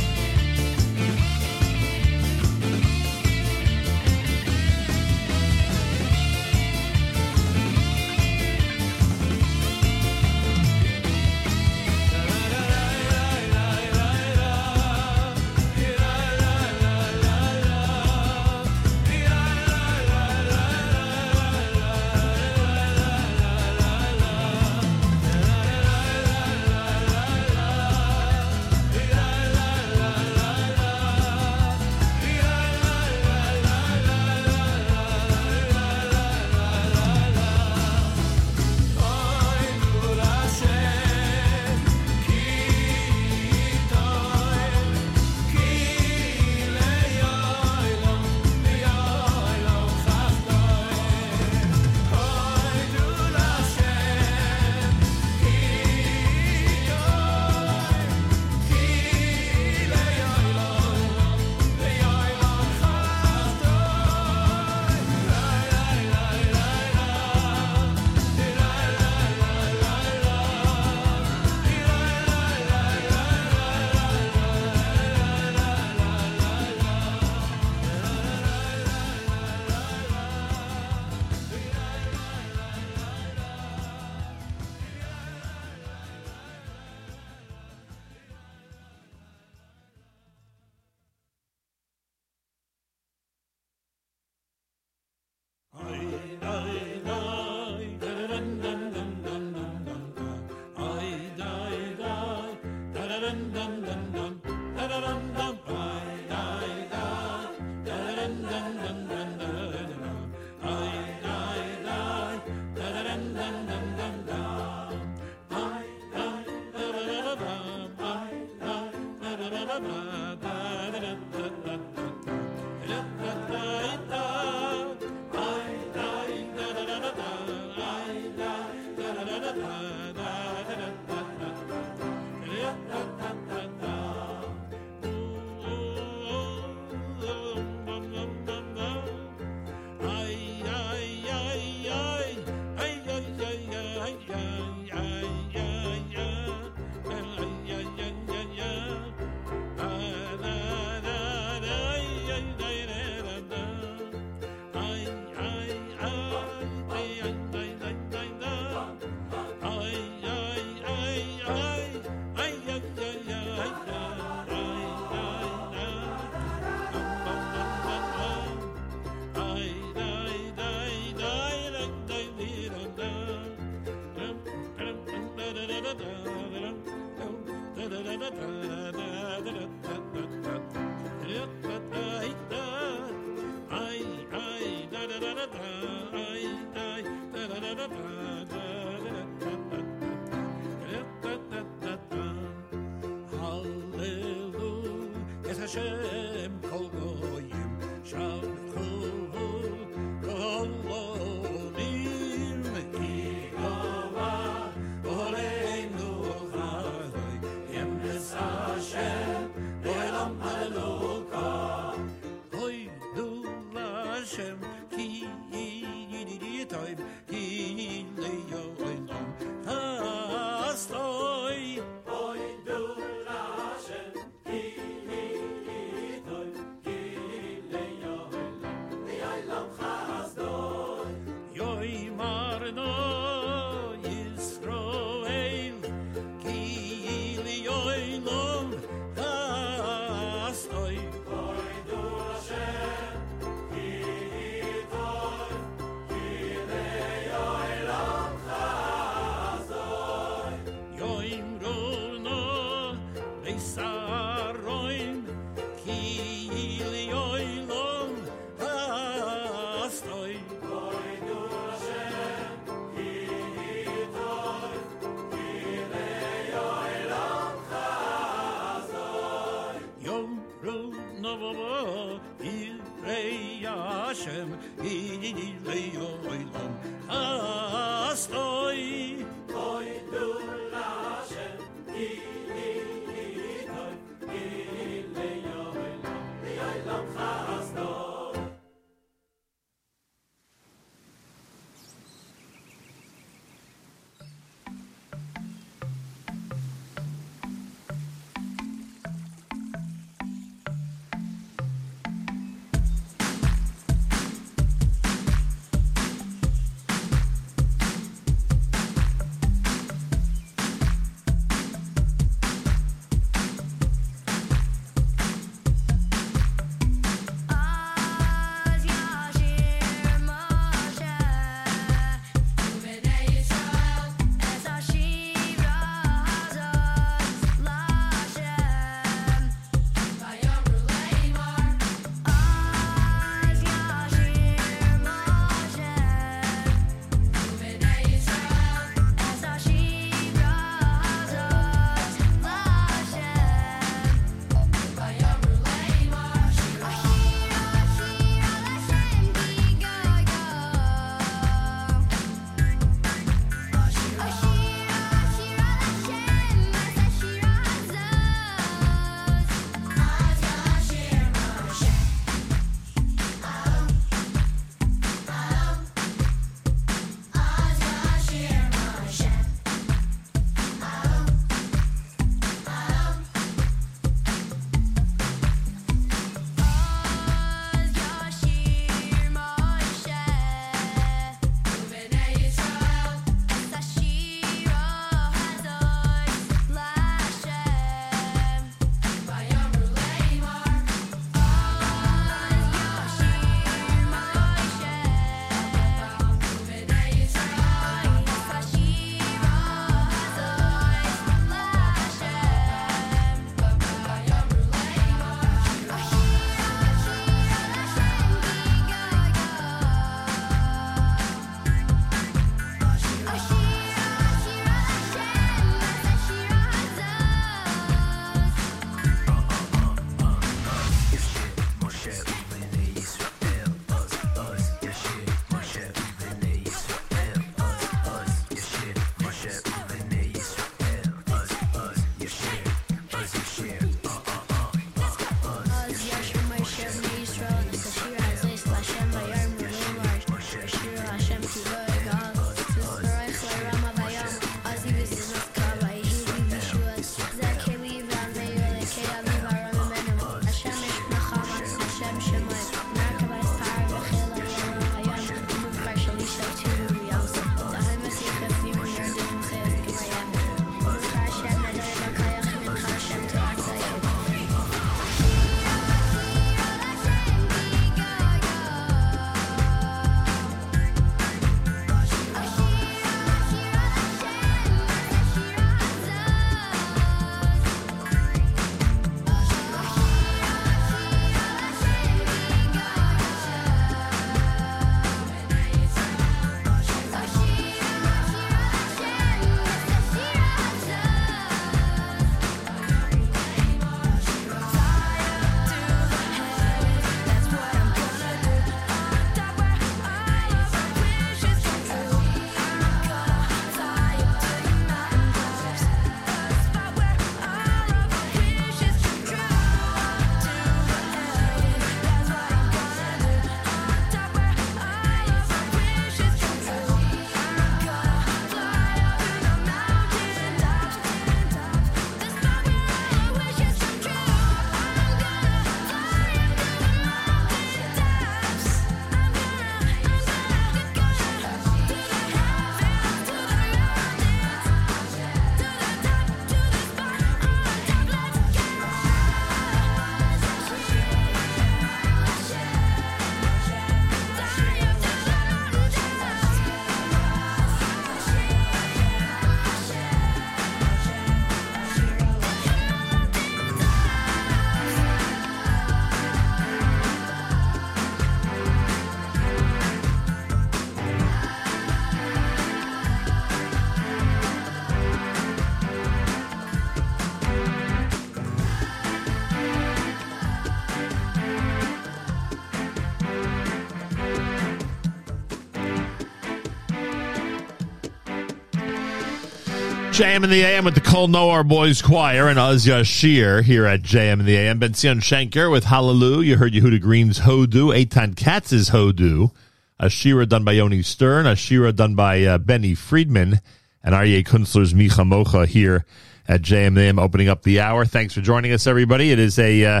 [580.22, 584.02] JM in the AM with the Kol Noar Boys Choir and Uz Yashir here at
[584.02, 584.78] JM in the AM.
[584.78, 586.50] Ben Zion Shenker with Hallelujah.
[586.50, 587.92] You heard Yehuda Green's Hodu.
[587.92, 589.50] Eitan Katz's Hodu.
[589.98, 591.44] A Shira done by Yoni Stern.
[591.48, 593.58] A Shira done by uh, Benny Friedman.
[594.04, 596.04] And Aryeh Kunstler's Micha Mocha here
[596.46, 598.04] at JM the AM opening up the hour.
[598.04, 599.32] Thanks for joining us, everybody.
[599.32, 600.00] It is a uh,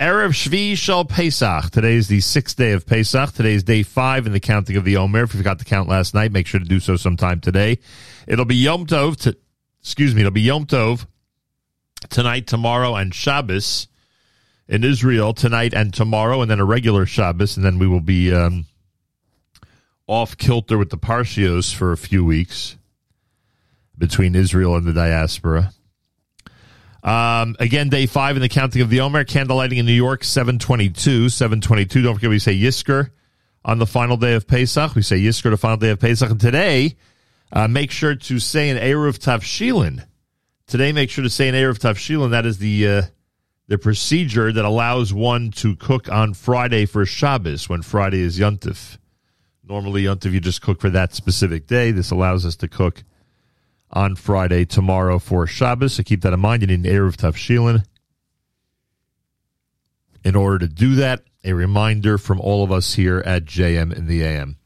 [0.00, 1.70] Erev Shvi'i Shel Pesach.
[1.70, 3.34] Today is the sixth day of Pesach.
[3.34, 5.22] Today is day five in the counting of the Omer.
[5.22, 7.78] If you forgot to count last night, make sure to do so sometime today.
[8.26, 9.36] It'll be Yom Tov to
[9.82, 11.06] excuse me, it'll be Yom Tov
[12.08, 13.88] tonight, tomorrow, and Shabbos
[14.68, 18.32] in Israel tonight and tomorrow, and then a regular Shabbos, and then we will be
[18.32, 18.66] um,
[20.06, 22.76] off kilter with the Parshios for a few weeks
[23.98, 25.72] between Israel and the diaspora.
[27.02, 31.28] Um, again, day five in the counting of the Omer, candlelighting in New York, 722,
[31.30, 32.02] 722.
[32.02, 33.10] Don't forget we say Yizkor
[33.64, 34.94] on the final day of Pesach.
[34.94, 36.30] We say Yizkor the final day of Pesach.
[36.30, 36.96] And today,
[37.52, 40.04] uh, make sure to say an Eruv Tavshilin.
[40.66, 42.30] Today, make sure to say an Eruv Tavshilin.
[42.30, 43.02] That is the uh,
[43.66, 48.98] the procedure that allows one to cook on Friday for Shabbos when Friday is Yontif.
[49.64, 51.92] Normally, Yontif, you just cook for that specific day.
[51.92, 53.04] This allows us to cook
[53.92, 55.94] on Friday tomorrow for Shabbos.
[55.94, 56.62] So keep that in mind.
[56.62, 57.84] You need an Eruv Tavshilin.
[60.24, 64.06] In order to do that, a reminder from all of us here at JM in
[64.06, 64.56] the AM.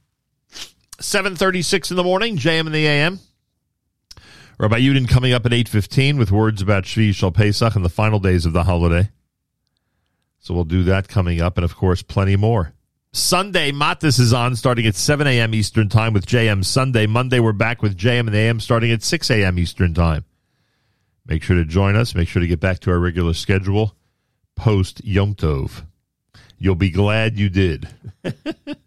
[0.99, 3.21] 7.36 in the morning, JM in the AM.
[4.59, 8.21] Rabbi Yudin coming up at 8.15 with words about Shvi'i Shel Pesach and the final
[8.21, 9.11] days of the holiday.
[10.39, 12.75] So we'll do that coming up, and of course, plenty more.
[13.13, 15.55] Sunday, Matis is on starting at 7 a.m.
[15.55, 17.07] Eastern Time with JM Sunday.
[17.07, 19.59] Monday, we're back with JM and the AM starting at 6 a.m.
[19.59, 20.25] Eastern Time.
[21.27, 22.15] Make sure to join us.
[22.15, 23.97] Make sure to get back to our regular schedule
[24.55, 25.85] post Yom Tov.
[26.59, 27.89] You'll be glad you did.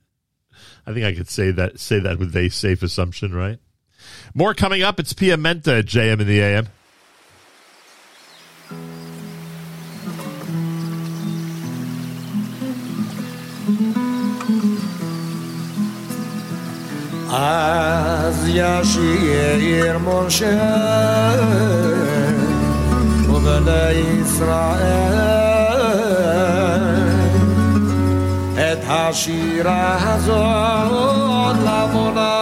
[0.87, 3.59] I think I could say that say that with a safe assumption, right?
[4.35, 4.99] More coming up.
[4.99, 6.69] It's Piamenta at JM in the AM.
[17.35, 20.63] אז ישיר משה
[23.29, 25.46] ובני ישראל
[28.98, 32.34] השירה הזאת למונה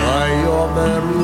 [0.00, 1.19] ויאמרו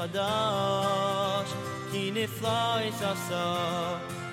[0.00, 1.52] khadash
[1.92, 3.46] ki ne flay sasa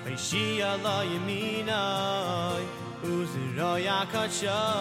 [0.08, 2.64] ay shi ala yminay
[3.14, 4.77] uz ra yakachah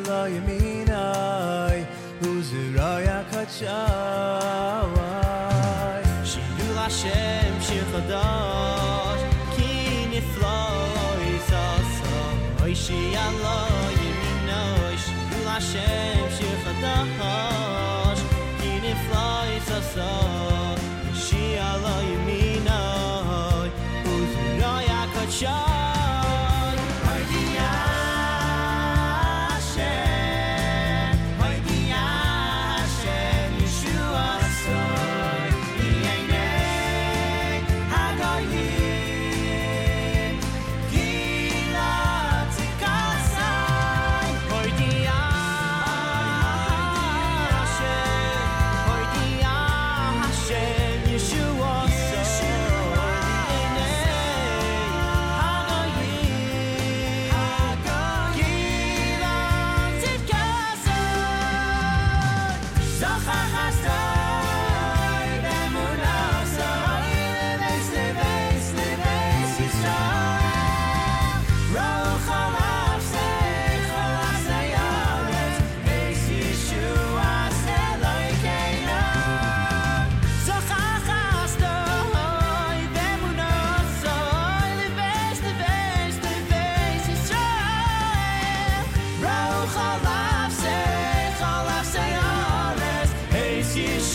[0.00, 1.86] la you mean i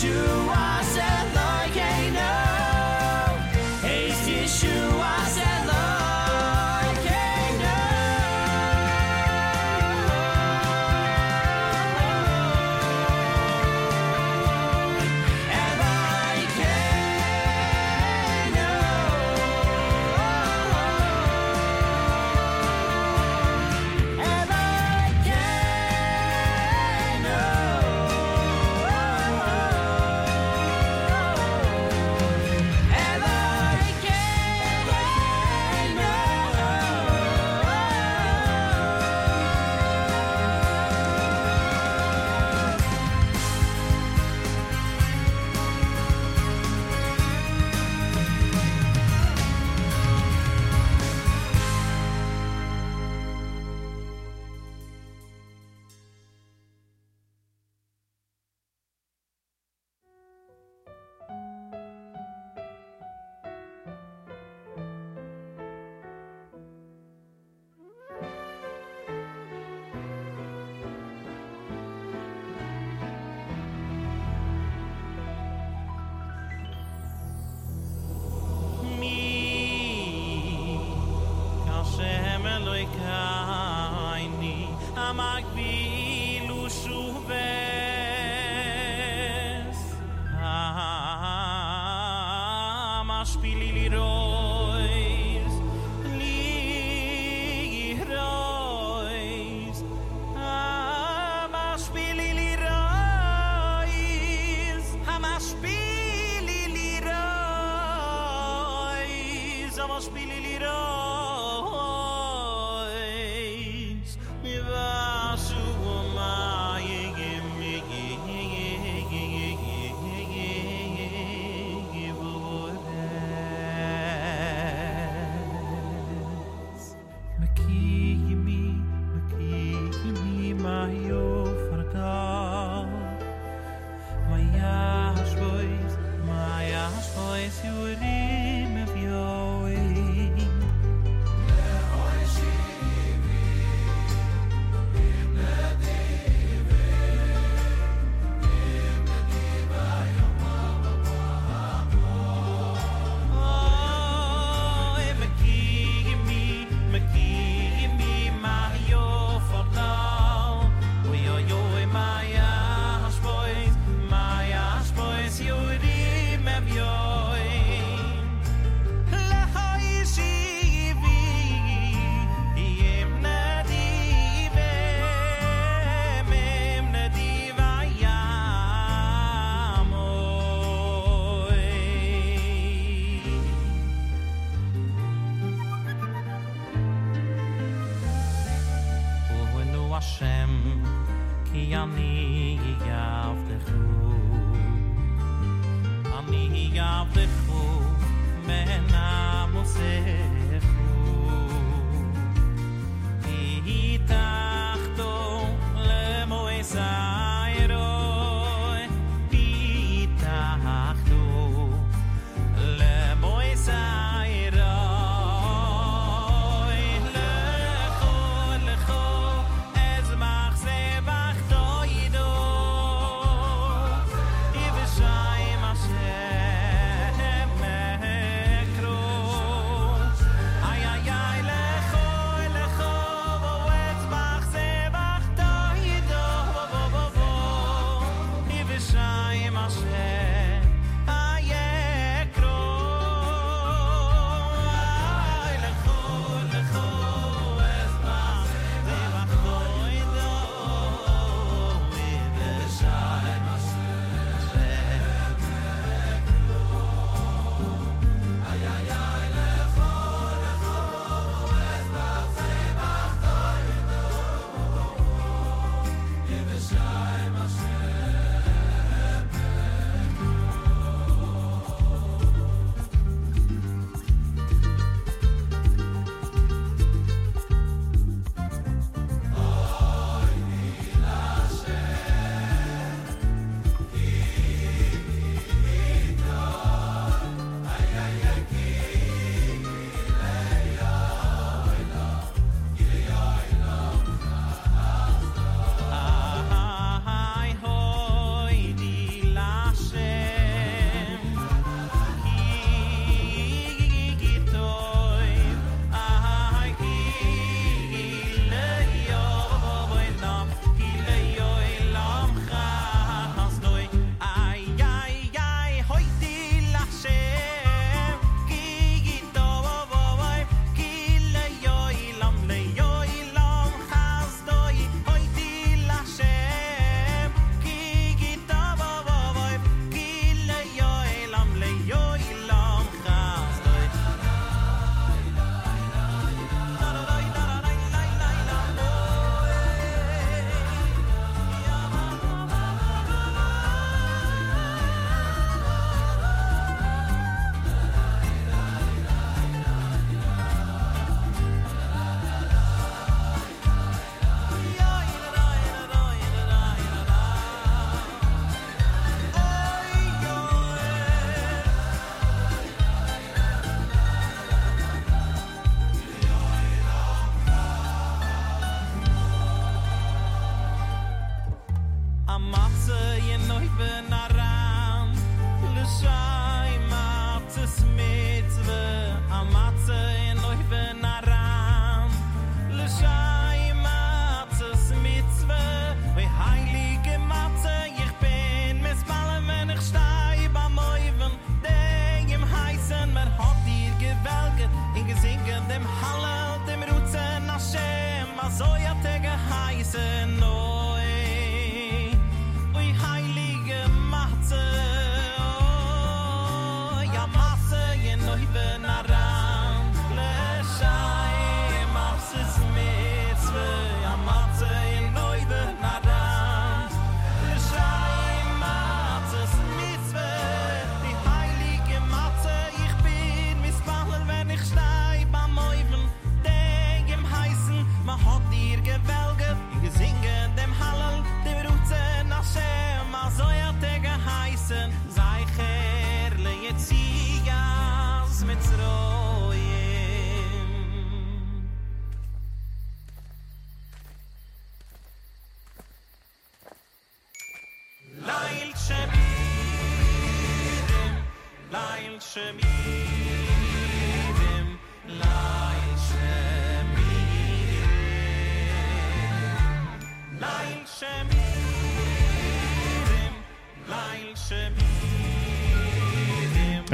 [0.04, 0.67] you.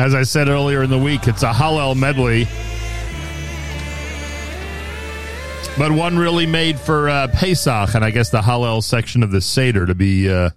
[0.04, 2.44] As I said earlier in the week, it's a Hallel medley.
[5.78, 9.40] But one really made for uh, Pesach, and I guess the Hallel section of the
[9.40, 10.50] Seder to be uh,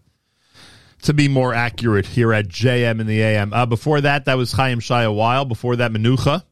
[1.04, 3.54] to be more accurate here at JM in the AM.
[3.54, 5.46] Uh, before that, that was Chaim Shai a while.
[5.46, 6.44] Before that, Menucha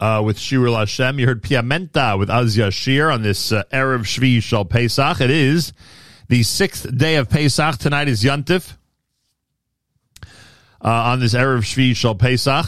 [0.00, 1.20] uh, with Shirul Hashem.
[1.20, 5.20] You heard Piamenta with Az Yashir on this uh, Erev Shvi'i Shel Pesach.
[5.20, 5.72] It is
[6.26, 7.78] the sixth day of Pesach.
[7.78, 8.72] Tonight is Yontif.
[10.86, 12.64] Uh, on this Erev Shvi'i Shel Pesach.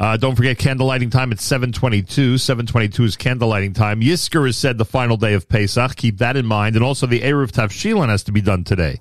[0.00, 2.36] Uh, don't forget candle lighting time at 722.
[2.36, 4.00] 722 is candle lighting time.
[4.00, 5.94] Yizkor is said the final day of Pesach.
[5.94, 6.74] Keep that in mind.
[6.74, 8.98] And also the Eruv Tavshilin has to be done today.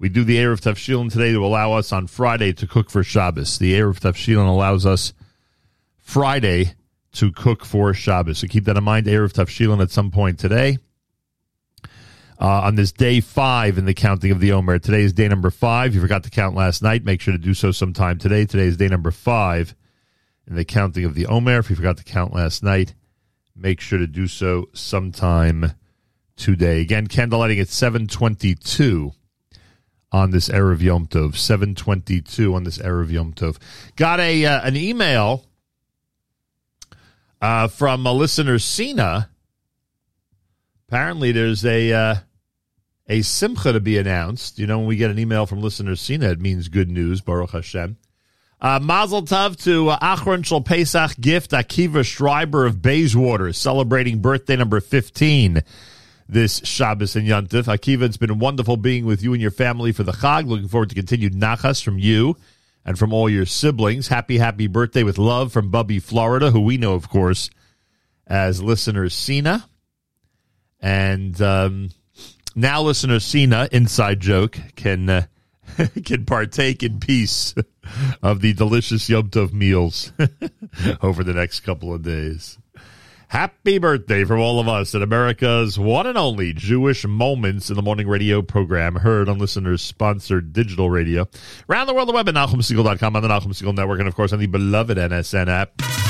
[0.00, 3.56] We do the Eruv Tavshilin today to allow us on Friday to cook for Shabbos.
[3.58, 5.12] The Eruv Tavshilin allows us
[6.00, 6.74] Friday
[7.12, 8.38] to cook for Shabbos.
[8.38, 9.06] So keep that in mind.
[9.06, 10.78] Eruv Tavshilin at some point today.
[12.40, 14.78] Uh, on this day five in the counting of the Omer.
[14.78, 15.94] Today is day number five.
[15.94, 17.04] You forgot to count last night.
[17.04, 18.46] Make sure to do so sometime today.
[18.46, 19.74] Today is day number five
[20.46, 21.58] in the counting of the Omer.
[21.58, 22.94] If you forgot to count last night,
[23.54, 25.72] make sure to do so sometime
[26.36, 26.80] today.
[26.80, 29.12] Again, candle lighting at 722
[30.10, 31.36] on this Erev Yom Tov.
[31.36, 33.58] 722 on this Erev Yom Tov.
[33.96, 35.46] Got a uh, an email
[37.40, 39.30] uh, from a listener, Sina.
[40.92, 42.14] Apparently, there's a uh,
[43.08, 44.58] a simcha to be announced.
[44.58, 47.22] You know, when we get an email from listener Sina, it means good news.
[47.22, 47.96] Baruch Hashem.
[48.60, 54.54] Uh, Mazel Tov to uh, Acharon Shel Pesach gift Akiva Schreiber of Bayswater, celebrating birthday
[54.54, 55.62] number 15
[56.28, 57.74] this Shabbos and Yontif.
[57.74, 60.46] Akiva, it's been wonderful being with you and your family for the Chag.
[60.46, 62.36] Looking forward to continued nachas from you
[62.84, 64.08] and from all your siblings.
[64.08, 67.48] Happy, happy birthday with love from Bubby, Florida, who we know, of course,
[68.26, 69.66] as listener Sina.
[70.82, 71.90] And um,
[72.54, 75.26] now listener Sina, inside joke, can uh,
[76.04, 77.54] can partake in peace
[78.22, 80.12] of the delicious Yom Tov meals
[81.02, 82.58] over the next couple of days.
[83.28, 87.82] Happy birthday from all of us at America's one and only Jewish Moments in the
[87.82, 91.26] Morning radio program, heard on listeners sponsored digital radio.
[91.66, 94.34] Around the world, the web at NachumSegal.com, on the Nachum Segal Network, and of course
[94.34, 96.01] on the beloved NSN app.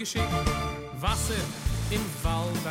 [0.00, 0.24] geschickt.
[0.98, 1.34] Wasser
[1.90, 2.64] im Wald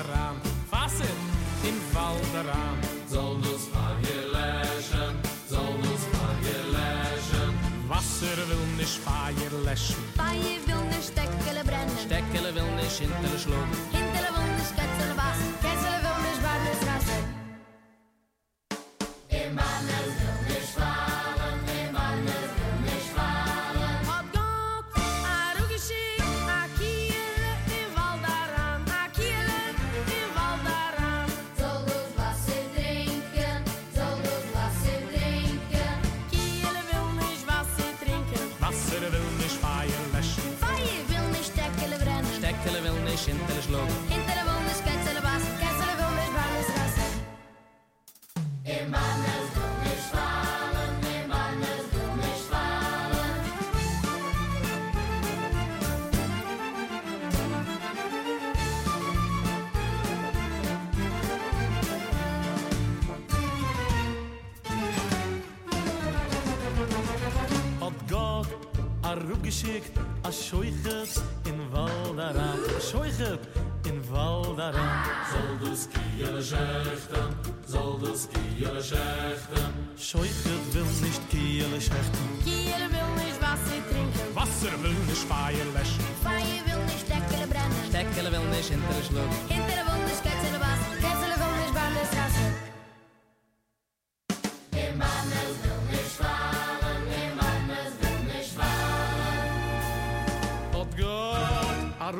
[69.29, 69.91] rup geschickt
[70.23, 73.47] a scheuchert in Waldara scheuchert
[73.85, 77.29] in Waldara soll du skier schechten
[77.67, 84.35] soll du skier schechten scheuchert will nicht kiel schechten kiel will nicht was sie trinken.
[84.35, 87.83] Wasser will nicht feier lesch feier will nicht steckele brennen.
[87.89, 90.28] Steckele will nicht in der schlug hinter der wunderschön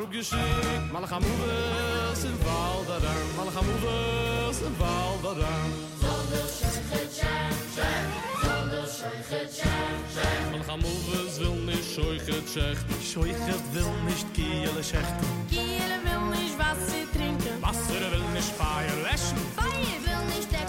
[0.10, 0.92] geschickt.
[0.92, 1.34] Mal ham u
[2.12, 3.14] es in Wald da da.
[3.38, 3.78] Mal ham u
[4.50, 5.54] es in Wald da da.
[10.52, 12.86] Mal ham u es will nicht scheuche checht.
[13.12, 15.16] Scheuche will nicht kiele schecht
[15.50, 17.62] Kiele will nicht was sie trinken.
[17.62, 20.66] Wasser will nicht feier leschen Feier will nicht der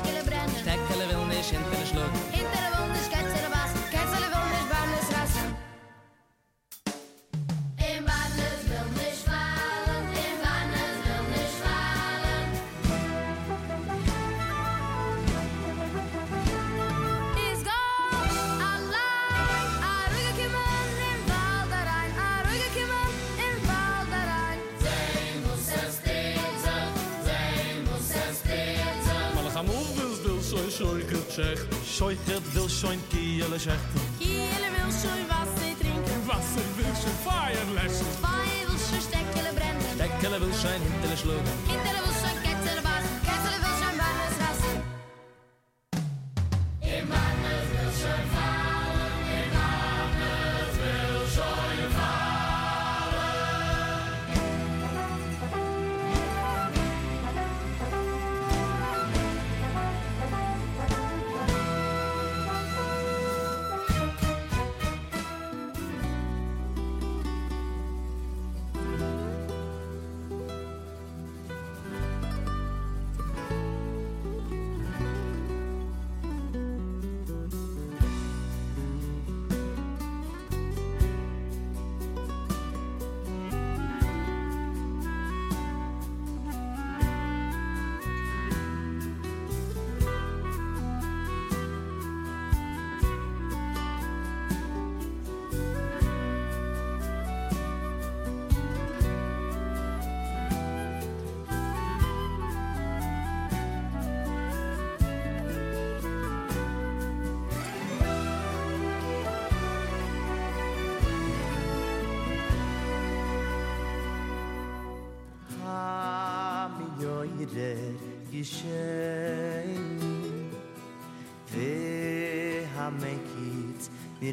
[31.40, 33.84] schech scheuchert geld wil schoin kiele schech
[34.18, 36.20] kiele wil schoi wasser trinken.
[36.26, 39.90] Wasser wil schoi feier lessen feier wil schoi steckele brennen.
[39.94, 44.78] Steckele wil schein hintele schlugen hintele wil schein ketzele was ketzele wil schein wannes rassen
[46.92, 47.38] Ihr Mann
[47.72, 48.39] will schon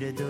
[0.03, 0.26] hamekit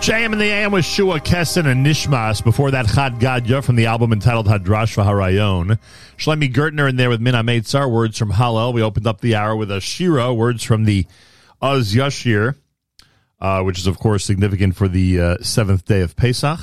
[0.00, 2.42] JM in the AM with Shua Kessen and Nishmas.
[2.42, 5.78] Before that, Chad Gadya from the album entitled Hadrash V'Harayon.
[6.16, 8.72] Shlomi Gertner in there with Min HaMeitzar, words from Hallel.
[8.72, 11.06] We opened up the hour with a Shira, words from the
[11.60, 12.54] Az Yashir,
[13.42, 16.58] uh, which is, of course, significant for the uh, seventh day of Pesach.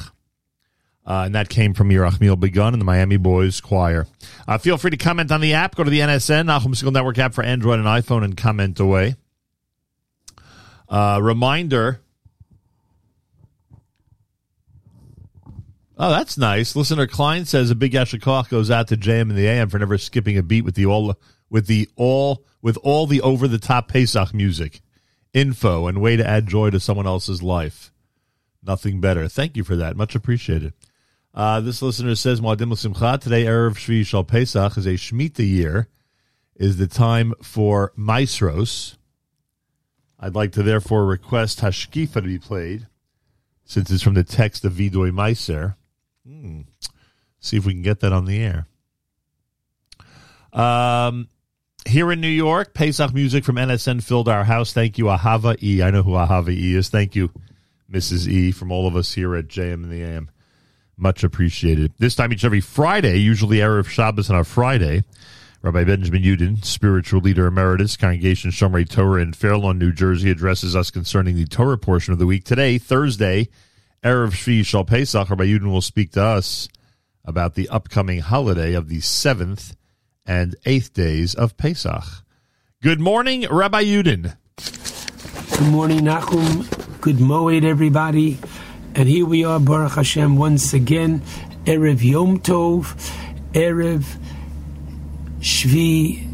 [1.05, 4.07] Uh, and that came from Yerachmiel Begun and the Miami Boys Choir.
[4.47, 5.75] Uh, feel free to comment on the app.
[5.75, 9.15] Go to the NSN, Nachum Segal Network app for Android and iPhone, and comment away.
[10.89, 12.01] Uh, reminder.
[15.99, 16.75] Oh, that's nice.
[16.75, 19.79] Listener Klein says a big Yasher Koach goes out to JM in the AM for
[19.79, 21.15] never skipping a beat with the all
[21.49, 24.81] with the all with all the over the top Pesach music,
[25.33, 27.91] info, and way to add joy to someone else's life.
[28.61, 29.27] Nothing better.
[29.27, 29.97] Thank you for that.
[29.97, 30.73] Much appreciated.
[31.33, 35.87] Uh, this listener says, Moadim Simcha, today Erev Shvi'i Shel Pesach is a Shemitah year,
[36.55, 38.97] is the time for Maestros.
[40.19, 42.87] I'd like to therefore request Hashkifa to be played,
[43.65, 45.75] since it's from the text of Viduy Maaser.
[46.27, 46.61] Hmm.
[47.39, 48.67] See if we can get that on the air.
[50.51, 51.29] Um,
[51.87, 54.73] here in New York, Pesach music from NSN filled our house.
[54.73, 55.81] Thank you, Ahava E.
[55.81, 56.89] I know who Ahava E is.
[56.89, 57.31] Thank you,
[57.89, 58.27] Mrs.
[58.27, 60.29] E, from all of us here at JM in the AM.
[60.97, 61.93] Much appreciated.
[61.97, 65.03] This time each every Friday, usually Erev Shabbos on a Friday,
[65.61, 70.91] Rabbi Benjamin Yudin, spiritual leader emeritus, Congregation Shomrei Torah in Fairlawn, New Jersey, addresses us
[70.91, 72.43] concerning the Torah portion of the week.
[72.43, 73.47] Today, Thursday,
[74.03, 76.69] Erev Shvi'i Shel Pesach, Rabbi Yudin will speak to us
[77.25, 79.75] about the upcoming holiday of the seventh
[80.23, 82.03] and eighth days of Pesach.
[82.83, 84.37] Good morning, Rabbi Yudin.
[85.57, 87.01] Good morning, Nachum.
[87.01, 88.37] Good Moed, everybody.
[88.93, 91.23] And here we are, Baruch Hashem, once again,
[91.65, 92.93] Erev Yom Tov,
[93.53, 94.05] Erev
[95.39, 96.27] Shvi'i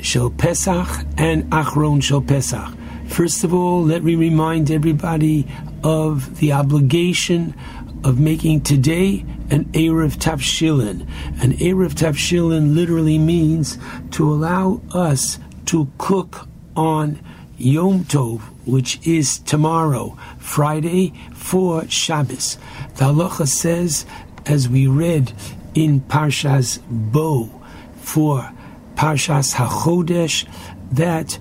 [0.00, 2.72] Shel Pesach, and Acharon Shel Pesach.
[3.08, 5.46] First of all, let me remind everybody
[5.84, 7.54] of the obligation
[8.02, 11.06] of making today an Eruv Tavshilin.
[11.42, 13.78] An Eruv Tavshilin literally means
[14.12, 17.20] to allow us to cook on
[17.56, 22.58] Yom Tov, which is tomorrow, Friday, for Shabbos.
[22.96, 24.06] The halacha says,
[24.46, 25.32] as we read
[25.74, 27.62] in Parshas Bo
[27.96, 28.52] for
[28.96, 30.46] Parshas HaChodesh,
[30.92, 31.38] that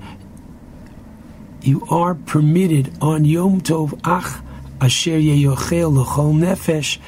[1.63, 4.41] you are permitted on Yom Tov Ach
[4.81, 6.99] Asher Yeyochel L'chol Nefesh.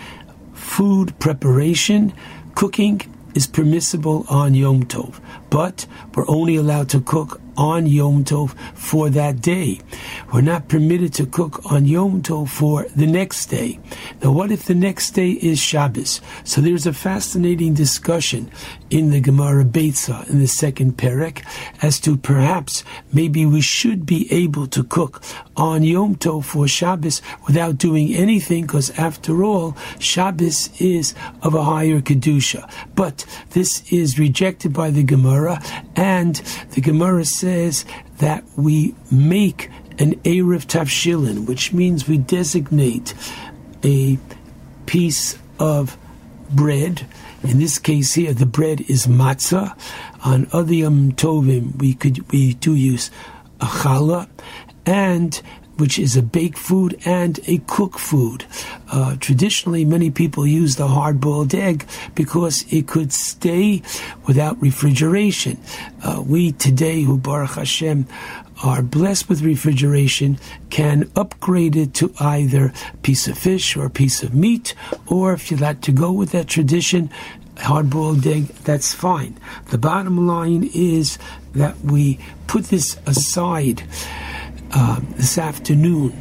[0.53, 2.13] Food preparation,
[2.55, 3.01] cooking
[3.35, 5.19] is permissible on Yom Tov,
[5.49, 9.79] but we're only allowed to cook on Yom Tov for that day.
[10.33, 13.79] We're not permitted to cook on Yom Tov for the next day.
[14.21, 16.21] Now, what if the next day is Shabbos?
[16.43, 18.51] So there's a fascinating discussion
[18.89, 21.43] in the Gemara Beitza in the second Perek
[21.81, 25.23] as to perhaps maybe we should be able to cook
[25.55, 31.63] on Yom Tov for Shabbos without doing anything because after all, Shabbos is of a
[31.63, 32.69] higher Kedusha.
[32.95, 35.61] But this is rejected by the Gemara
[35.95, 36.35] and
[36.71, 37.44] the Gemara says
[38.17, 43.13] that we make an Eruv Tavshilin, which means we designate
[43.83, 44.17] a
[44.85, 45.97] piece of
[46.51, 47.07] bread.
[47.43, 49.77] In this case here, the bread is matzah.
[50.23, 53.11] On other Yom Tovim, we could we do use
[53.61, 54.27] a challah,
[54.85, 55.41] and
[55.77, 58.45] which is a baked food and a cooked food.
[58.91, 63.81] Uh, traditionally, many people use the hard boiled egg because it could stay
[64.27, 65.59] without refrigeration.
[66.03, 68.07] Uh, we today, who Baruch Hashem,
[68.63, 70.39] are blessed with refrigeration
[70.69, 72.73] can upgrade it to either
[73.03, 74.73] piece of fish or piece of meat,
[75.07, 77.09] or if you like to go with that tradition,
[77.57, 79.37] hard boiled egg, that's fine.
[79.69, 81.17] The bottom line is
[81.53, 83.83] that we put this aside
[84.71, 86.13] uh, this afternoon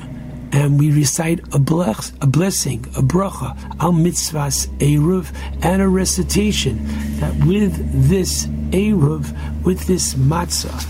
[0.55, 6.79] and we recite a, bless, a blessing, a bracha, al mitzvahs eruv, and a recitation
[7.19, 7.75] that with
[8.09, 10.81] this eruv, with this matzah,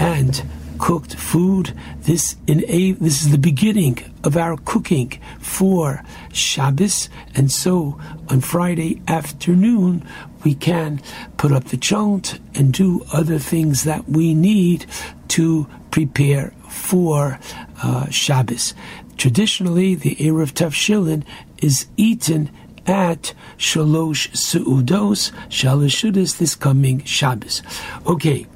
[0.00, 0.42] and
[0.78, 6.02] cooked food, this in a this is the beginning of our cooking for
[6.32, 10.04] Shabbos, and so on Friday afternoon
[10.44, 11.00] we can
[11.36, 14.86] put up the chont and do other things that we need
[15.28, 17.40] to prepare for
[17.82, 18.74] uh, Shabbos.
[19.16, 21.24] Traditionally, the Eruv Tavshilin
[21.62, 22.50] is eaten
[22.86, 27.62] at Shalosh Su'udos, Shalashudas, this coming Shabbos.
[28.06, 28.46] Okay,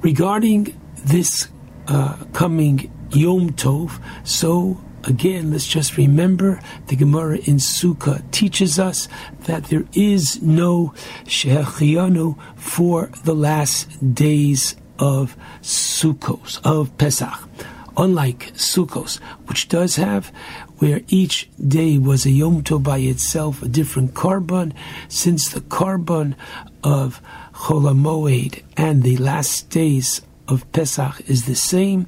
[0.00, 1.48] regarding this
[1.88, 9.08] uh, coming Yom Tov, so again, let's just remember the Gemara in Sukkah teaches us
[9.40, 17.48] that there is no Shehecheyanu for the last days of Sukkos, of Pesach.
[17.96, 20.32] Unlike Sukkos, which does have
[20.78, 24.72] where each day was a Yom Tov by itself, a different korban,
[25.08, 26.36] since the korban
[26.84, 27.20] of
[27.52, 32.06] Chol HaMoed and the last days of Pesach is the same.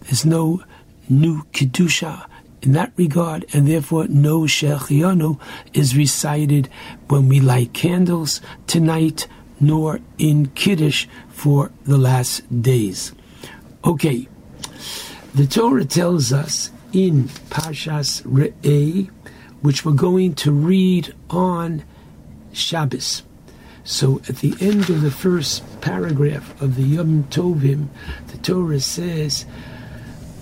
[0.00, 0.62] There's no
[1.08, 2.26] new Kedusha
[2.62, 5.40] in that regard, and therefore no Shehecheyanu
[5.72, 6.68] is recited
[7.08, 9.26] when we light candles tonight,
[9.58, 11.06] nor in Kiddush
[11.40, 13.12] for the last days.
[13.82, 14.28] Okay,
[15.34, 19.08] the Torah tells us in Pashas Re'eh,
[19.62, 21.82] which we're going to read on
[22.52, 23.22] Shabbos.
[23.84, 27.88] So at the end of the first paragraph of the Yom Tovim,
[28.26, 29.46] the Torah says,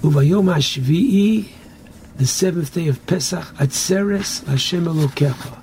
[0.03, 1.47] Uvayom HaShvi'i,
[2.17, 5.63] the seventh day of Pesach, Atzeres Hashem Elokecha.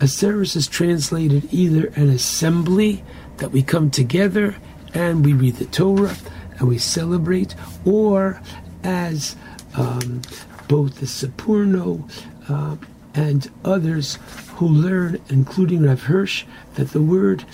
[0.00, 3.04] Atzeres is translated either an assembly
[3.40, 4.54] that we come together
[4.94, 6.16] and we read the Torah
[6.58, 7.54] and we celebrate,
[7.84, 8.40] or
[8.84, 9.34] as
[9.74, 10.22] um,
[10.68, 12.08] both the Sforno
[12.48, 12.76] uh,
[13.14, 14.18] and others
[14.56, 16.44] who learn, including Rav Hirsch,
[16.74, 17.44] that the word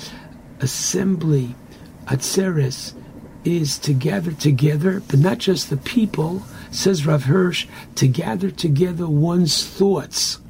[0.61, 1.55] assembly,
[2.07, 2.93] atzeres,
[3.45, 6.43] is to gather together, but not just the people,
[6.73, 10.41] says Rav Hirsch, to gather together one's thoughts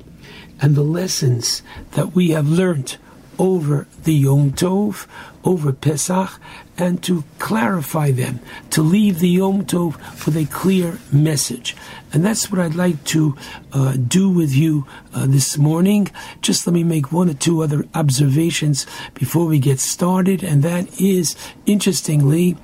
[0.60, 2.96] and the lessons that we have learned
[3.38, 5.06] over the Yom Tov,
[5.44, 6.40] over Pesach,
[6.78, 8.40] and to clarify them,
[8.70, 11.76] to leave the Yom Tov with a clear message.
[12.12, 13.36] And that's what I'd like to
[13.72, 16.08] uh, do with you uh, this morning.
[16.40, 21.00] Just let me make one or two other observations before we get started, and that
[21.00, 22.56] is, interestingly,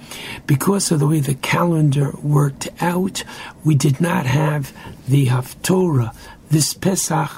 [0.47, 3.25] because of the way the calendar worked out,
[3.65, 4.73] we did not have
[5.09, 6.15] the Haftorah
[6.51, 7.31] this Pesach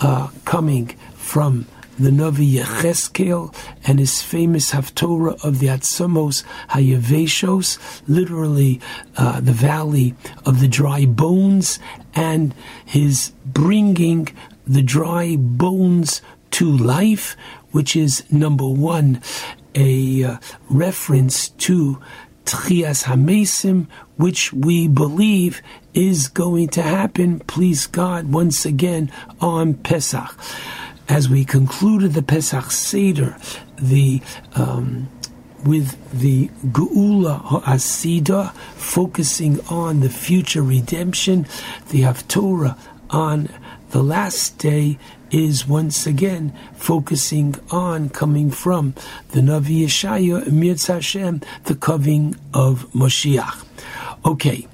[0.00, 1.66] uh, coming from
[2.00, 3.54] the Navi Yecheskel
[3.86, 8.80] and his famous Haftorah of the Atzamos Hayaveshos, literally
[9.18, 10.14] uh, the valley
[10.46, 11.78] of the dry bones,
[12.14, 12.54] and
[12.86, 14.28] his bringing
[14.66, 16.22] the dry bones
[16.52, 17.36] to life,
[17.70, 19.20] which is number one,
[19.74, 20.38] a uh,
[20.70, 22.00] reference to
[22.46, 25.60] Tchias Hamesim, which we believe
[25.92, 30.34] is going to happen, please God, once again on Pesach
[31.10, 33.36] as we concluded the Pesach Seder,
[33.76, 34.22] the
[34.54, 35.08] um,
[35.64, 41.42] with the Geula Ha'asida, focusing on the future redemption,
[41.88, 42.78] the Haftorah
[43.10, 43.48] on
[43.90, 44.98] the last day
[45.32, 48.94] is once again focusing on coming from
[49.32, 53.66] the Navi Yeshaya, Mirz Hashem, the coming of Moshiach.
[54.24, 54.66] Okay,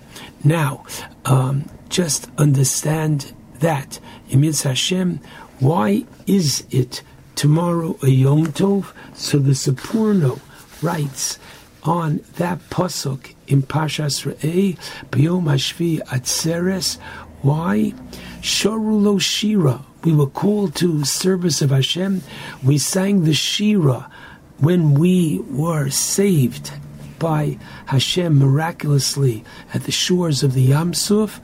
[0.45, 0.85] now
[1.25, 3.99] um, just understand that
[4.31, 5.21] Mirz Hashem
[5.59, 7.03] why is it
[7.35, 8.93] tomorrow a Yom Tov?
[9.15, 10.41] So the Sforno
[10.83, 11.39] writes
[11.83, 14.77] on that pasuk in Pashas Re'eh,
[15.11, 16.99] B'yom Hashvi Atzeres.
[17.43, 17.95] Why?
[18.41, 19.85] Shorulo Shira.
[20.05, 22.23] We were called to service of Hashem.
[22.63, 24.11] We sang the Shira
[24.59, 26.73] when we were saved
[27.19, 31.41] by Hashem miraculously at the shores of the Yam Suf.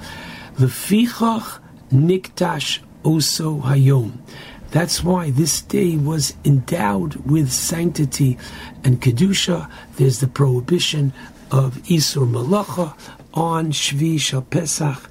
[0.57, 1.61] Lefichach
[1.91, 4.19] Niktash Oso Hayom.
[4.71, 8.39] That's why this day was endowed with sanctity
[8.83, 9.71] and Kedusha.
[9.97, 11.13] There's the prohibition
[11.51, 12.97] of Isur Malacha
[13.35, 15.11] on Shvi'i Shel Pesach,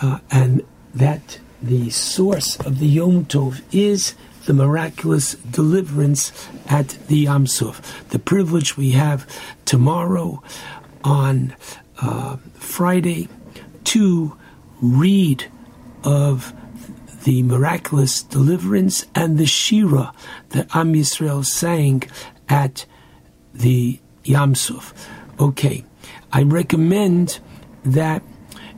[0.00, 0.64] uh, and
[0.94, 4.14] that the source of the Yom Tov is
[4.46, 8.08] the miraculous deliverance at the Yam Suf.
[8.08, 9.26] The privilege we have
[9.64, 10.42] tomorrow
[11.04, 11.54] on
[12.00, 13.28] uh, Friday
[13.84, 14.36] to
[14.80, 15.50] read
[16.04, 16.54] of
[17.26, 20.12] the miraculous deliverance and the Shira
[20.50, 22.04] that Am Yisrael sang
[22.48, 22.86] at
[23.52, 24.94] the Yam Suf.
[25.40, 25.84] Okay,
[26.32, 27.40] I recommend
[27.84, 28.22] that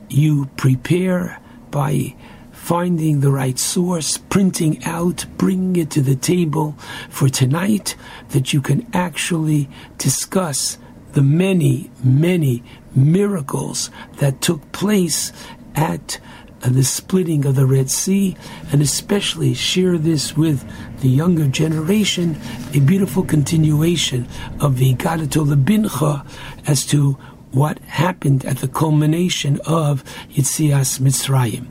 [0.09, 2.15] you prepare by
[2.51, 6.75] finding the right source, printing out, bringing it to the table
[7.11, 7.95] for tonight,
[8.29, 9.69] that you can actually
[9.99, 10.79] discuss
[11.11, 12.63] the many, many
[12.95, 15.31] miracles that took place
[15.75, 16.19] at
[16.63, 18.35] uh, the splitting of the Red Sea,
[18.71, 20.65] and especially share this with
[21.01, 22.37] the younger generation,
[22.73, 24.27] a beautiful continuation
[24.59, 26.25] of the Gadatul Bincha
[26.67, 27.17] as to
[27.51, 31.67] what happened at the culmination of Yitzias Mitzrayim.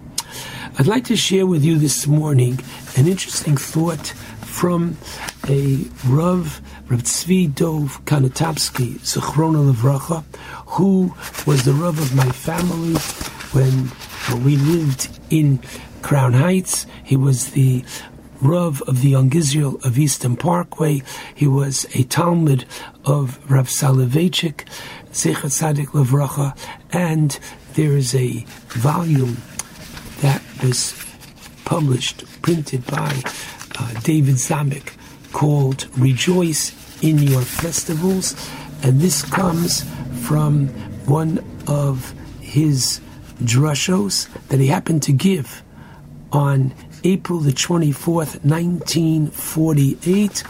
[0.79, 2.61] I'd like to share with you this morning
[2.97, 4.97] an interesting thought from
[5.49, 10.25] a Rav, Rav Tzvi Dov Kanotopsky, Zechrona Levracha,
[10.67, 11.15] who
[11.47, 12.95] was the Rav of my family
[13.53, 13.91] when
[14.37, 15.61] we lived in
[16.03, 16.87] Crown Heights.
[17.05, 17.85] He was the
[18.41, 21.03] Rav of the Young Israel of Eastern Parkway.
[21.35, 22.65] He was a Talmud
[23.05, 24.65] of Rav Soloveitchik,
[25.13, 26.57] Zecher Tzadik Levracha,
[26.93, 27.39] and
[27.75, 29.39] there is a volume
[30.21, 30.95] that was
[31.65, 33.23] published, printed by
[33.79, 34.93] uh, David Zamek,
[35.33, 38.35] called Rejoice in Your Festivals.
[38.83, 39.85] And this comes
[40.27, 40.69] from
[41.07, 43.01] one of his
[43.41, 45.63] drushos that he happened to give
[46.33, 50.43] on April the 24th, 1948.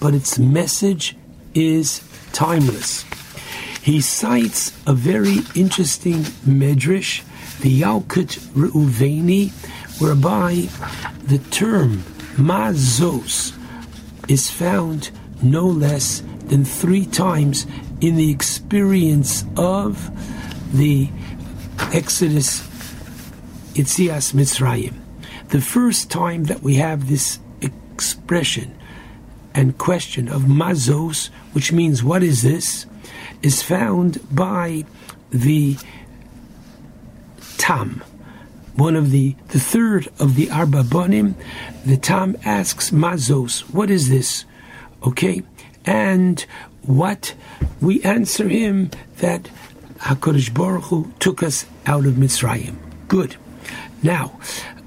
[0.00, 1.16] But its message
[1.54, 2.02] is
[2.32, 3.04] timeless.
[3.82, 7.22] He cites a very interesting medrash,
[7.60, 9.50] the Yalkut Reuveni,
[10.00, 10.68] whereby
[11.24, 12.04] the term
[12.36, 13.56] mazos
[14.28, 15.10] is found
[15.42, 17.66] no less than three times
[18.00, 20.10] in the experience of
[20.72, 21.10] the
[21.92, 22.60] Exodus
[23.74, 24.94] Itzias Mitzrayim.
[25.48, 28.76] The first time that we have this expression
[29.54, 32.86] and question of mazos, which means what is this,
[33.42, 34.84] is found by
[35.30, 35.76] the
[37.56, 38.02] Tam,
[38.76, 41.34] one of the the third of the Arba Bonim.
[41.84, 44.44] The Tam asks mazos, what is this?
[45.06, 45.42] Okay,
[45.84, 46.40] and
[46.82, 47.34] what
[47.80, 49.50] we answer him that
[49.98, 52.76] Hakadosh Baruch Hu took us out of Mitzrayim.
[53.08, 53.36] Good.
[54.02, 54.38] Now,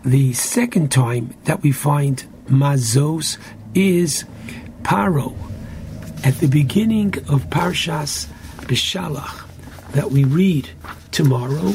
[0.03, 3.37] the second time that we find mazos
[3.75, 4.25] is
[4.83, 5.35] paro
[6.23, 8.27] at the beginning of Parshas
[8.61, 9.47] Beshalach
[9.91, 10.69] that we read
[11.11, 11.73] tomorrow.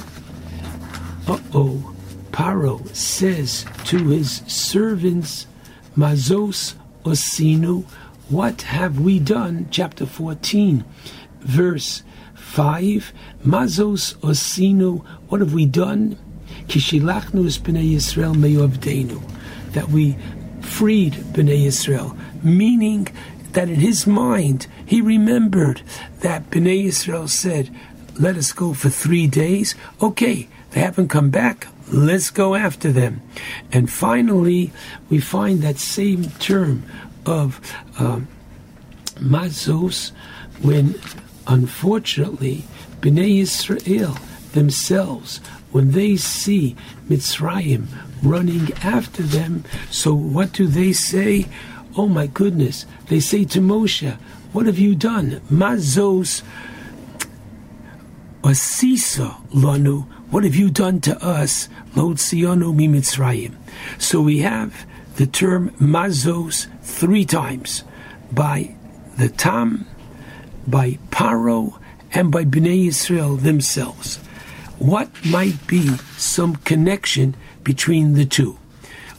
[1.29, 1.95] Uh oh,
[2.31, 5.47] Paro says to his servants,
[5.97, 6.75] Mazos
[7.05, 7.85] Osinu,
[8.29, 9.69] what have we done?
[9.71, 10.85] Chapter 14,
[11.41, 12.03] verse
[12.47, 13.13] 5.
[13.45, 16.17] Mazos Osinu, what have we done?
[16.69, 19.21] Kishilachnu es b'nei Yisrael me'ovdenu,
[19.73, 20.17] that we
[20.63, 23.09] freed b'nei Yisrael, meaning
[23.53, 25.83] that in his mind he remembered
[26.21, 27.71] that Bnei Israel said,
[28.19, 31.67] "Let us go for three days." Okay, they haven't come back.
[31.91, 33.21] Let's go after them.
[33.73, 34.73] And finally,
[35.11, 36.85] we find that same term
[37.25, 37.61] of
[37.99, 38.29] um,
[39.21, 40.13] mazos
[40.63, 40.95] when,
[41.47, 42.65] unfortunately,
[43.01, 44.17] Bnei Israel
[44.53, 45.39] themselves,
[45.71, 46.77] when they see
[47.09, 47.87] Mitzrayim
[48.23, 51.47] running after them, so what do they say?
[51.97, 52.87] Oh my goodness.
[53.09, 54.17] They say to Moshe,
[54.53, 55.41] What have you done?
[55.51, 56.43] Mazos
[58.43, 60.07] Asisa Lanu.
[60.31, 61.69] What have you done to us?
[61.95, 63.55] Lo Tzionu mi Mitzrayim.
[63.99, 67.83] So we have the term Mazos three times
[68.33, 68.75] by
[69.17, 69.87] the Tam,
[70.67, 71.79] by Paro,
[72.13, 74.17] and by Bnei Israel themselves.
[74.79, 78.59] What might be some connection between the two,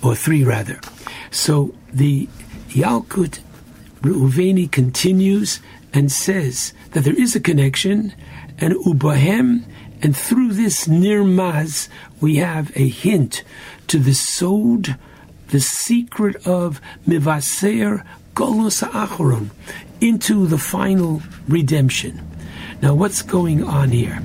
[0.01, 0.79] or three rather?
[1.31, 2.27] So the
[2.69, 3.39] Yalkut
[4.01, 5.59] Reuveni continues
[5.93, 8.13] and says that there is a connection,
[8.59, 9.63] and Ubahem,
[10.01, 11.87] and through this Nirmaz,
[12.21, 13.43] we have a hint
[13.87, 14.97] to the Sod,
[15.49, 18.05] the secret of Mivaser
[19.99, 22.21] Into the final redemption.
[22.83, 24.21] Now, what's going on here?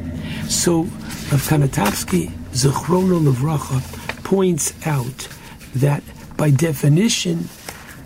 [0.49, 3.81] So, Rav Kanotopsky, Zechrono Levracha,
[4.23, 5.29] points out
[5.75, 6.03] that
[6.37, 7.49] by definition,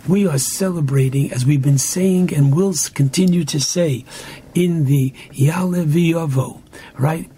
[0.07, 4.05] we are celebrating, as we've been saying and will continue to say
[4.55, 6.61] in the Yaleviavo,
[6.97, 7.29] right?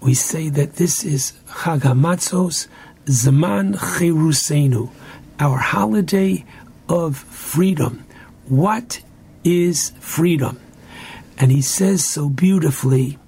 [0.00, 2.68] We say that this is Chagamatzos
[3.06, 4.90] Zaman Cherusenu,
[5.38, 6.46] our holiday
[6.88, 8.04] of freedom.
[8.48, 9.00] What
[9.44, 10.60] is freedom?
[11.38, 13.18] And he says so beautifully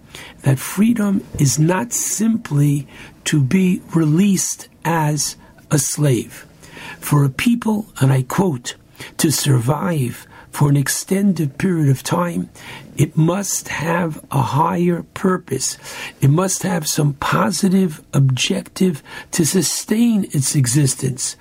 [0.42, 2.86] that freedom is not simply
[3.24, 5.36] to be released as
[5.70, 6.46] a slave.
[7.00, 8.76] For a people, and I quote,
[9.18, 12.48] to survive for an extended period of time,
[12.96, 15.76] it must have a higher purpose.
[16.20, 21.36] It must have some positive objective to sustain its existence.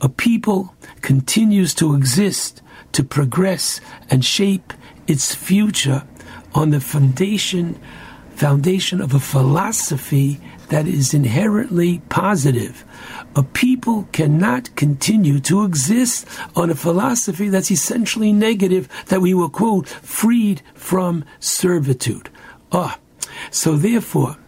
[0.00, 4.72] A people continues to exist, to progress and shape
[5.06, 6.04] its future
[6.54, 7.78] on the foundation
[8.34, 12.84] foundation of a philosophy that is inherently positive.
[13.36, 19.50] A people cannot continue to exist on a philosophy that's essentially negative, that we were,
[19.50, 22.30] quote, freed from servitude.
[22.72, 22.98] Ah,
[23.50, 24.38] so therefore,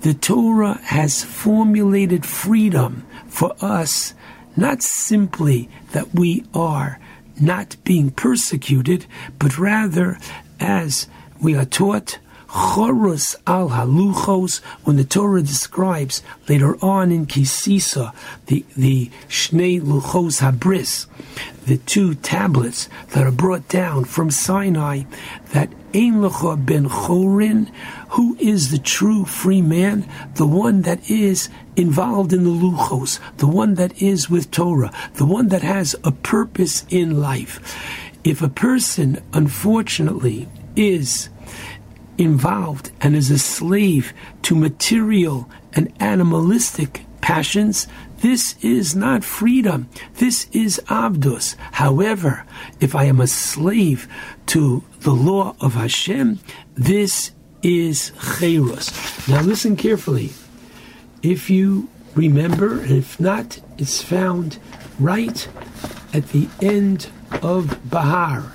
[0.00, 4.14] the Torah has formulated freedom for us,
[4.56, 6.98] not simply that we are
[7.40, 9.06] not being persecuted,
[9.38, 10.18] but rather
[10.60, 11.08] as
[11.40, 12.18] we are taught,
[12.54, 18.14] chorus al haluchos, when the Torah describes later on in Kisisa,
[18.46, 21.06] the, the Shnei Luchos Habris,
[21.66, 25.02] the two tablets that are brought down from Sinai,
[25.52, 27.70] that Ein Lecha ben Chorin,
[28.10, 33.48] who is the true free man, the one that is involved in the Luchos, the
[33.48, 37.76] one that is with Torah, the one that has a purpose in life.
[38.22, 41.30] If a person, unfortunately, is
[42.18, 44.12] involved and is a slave
[44.42, 47.86] to material and animalistic passions,
[48.18, 49.88] this is not freedom.
[50.14, 51.56] This is avdus.
[51.72, 52.44] However,
[52.80, 54.08] if I am a slave
[54.46, 56.40] to the law of Hashem,
[56.74, 59.28] this is cherus.
[59.28, 60.30] Now listen carefully.
[61.22, 64.58] If you remember, if not, it's found
[64.98, 65.48] right
[66.12, 67.10] at the end
[67.42, 68.52] of Bahar.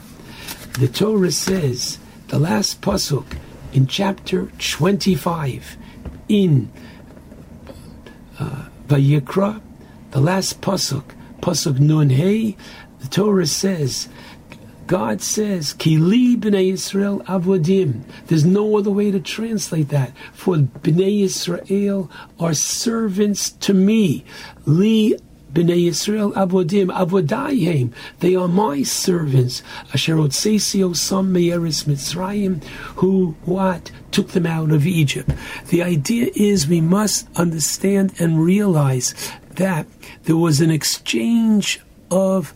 [0.79, 1.97] The Torah says,
[2.27, 3.37] the last pasuk
[3.73, 5.77] in chapter 25
[6.27, 6.71] in
[8.39, 9.61] uh, Vayikra,
[10.11, 11.03] the last pasuk,
[11.41, 12.57] pasuk Nun Hey,
[12.99, 14.09] the Torah says,
[14.87, 18.01] God says, Kili b'nei Yisrael avodim.
[18.25, 20.13] There's no other way to translate that.
[20.33, 24.25] For b'nei Yisrael are servants to me.
[24.65, 25.15] Li
[25.53, 27.91] b'nei Yisrael avodim avodayim.
[28.19, 29.63] They are my servants.
[29.93, 32.63] Asher otsesio some meyeris Mitzrayim,
[32.97, 35.31] who what took them out of Egypt.
[35.67, 39.13] The idea is we must understand and realize
[39.55, 39.85] that
[40.23, 41.79] there was an exchange
[42.11, 42.53] of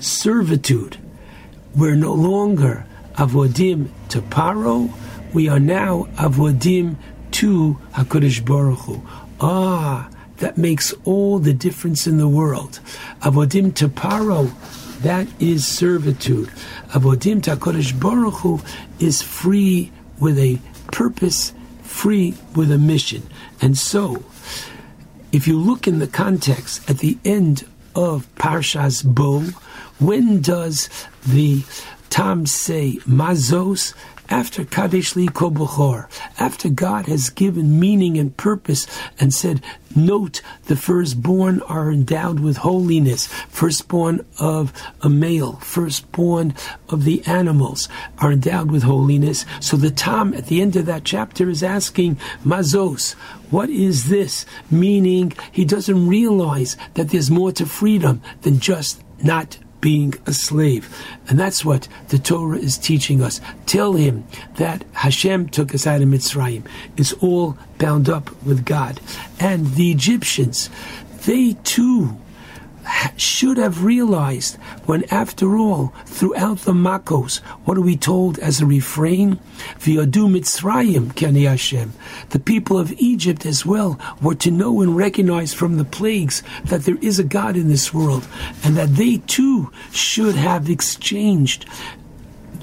[0.00, 0.98] servitude.
[1.74, 4.92] We're no longer avodim to Paro.
[5.32, 6.96] We are now avodim
[7.32, 9.02] to Hakadosh Baruch Hu.
[9.40, 10.08] Ah,
[10.44, 12.78] that makes all the difference in the world.
[13.22, 14.52] Avodim to Paro,
[15.00, 16.48] that is servitude.
[16.90, 18.60] Avodim to Hakadosh Baruch Hu
[19.00, 19.90] is free
[20.20, 20.58] with a
[20.92, 23.22] purpose, free with a mission.
[23.62, 24.22] And so,
[25.32, 29.44] if you look in the context at the end of Parshas Bo,
[29.98, 30.90] when does
[31.26, 31.62] the
[32.10, 33.94] Tam say Mazos?
[34.34, 36.08] After Kadesh Li Kol B'chor,
[36.40, 38.88] after God has given meaning and purpose
[39.20, 39.62] and said,
[39.94, 44.72] note the firstborn are endowed with holiness, firstborn of
[45.02, 46.52] a male, firstborn
[46.88, 47.88] of the animals
[48.18, 49.46] are endowed with holiness.
[49.60, 53.12] So the Tam at the end of that chapter is asking Mazos,
[53.50, 54.46] what is this?
[54.68, 60.88] Meaning he doesn't realize that there's more to freedom than just not being a slave.
[61.28, 63.38] And that's what the Torah is teaching us.
[63.66, 66.66] Tell him that Hashem took us out of Mitzrayim.
[66.96, 68.98] It's all bound up with God.
[69.38, 70.70] And the Egyptians,
[71.26, 72.16] they too
[73.16, 74.56] should have realized
[74.86, 79.38] when, after all, throughout the Makos, what are we told as a refrain?
[79.78, 81.92] V'yadu Mitzrayim kani Hashem.
[82.30, 86.84] The people of Egypt as well were to know and recognize from the plagues that
[86.84, 88.26] there is a God in this world,
[88.62, 91.66] and that they too should have exchanged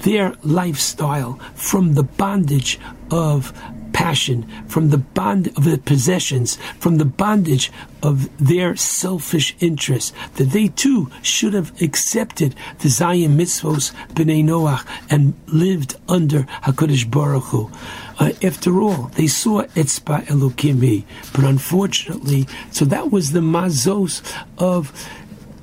[0.02, 2.78] their lifestyle from the bondage
[3.10, 3.52] of
[3.92, 7.70] passion, from the bond of the possessions, from the bondage
[8.02, 14.86] of their selfish interests, that they too should have accepted the Zion mitzvos b'nei Noach
[15.10, 17.70] and lived under Hakadosh Baruch Hu.
[18.18, 24.22] Uh, after all, they saw Etzba Elokimi, but unfortunately, so that was the mazos
[24.58, 24.92] of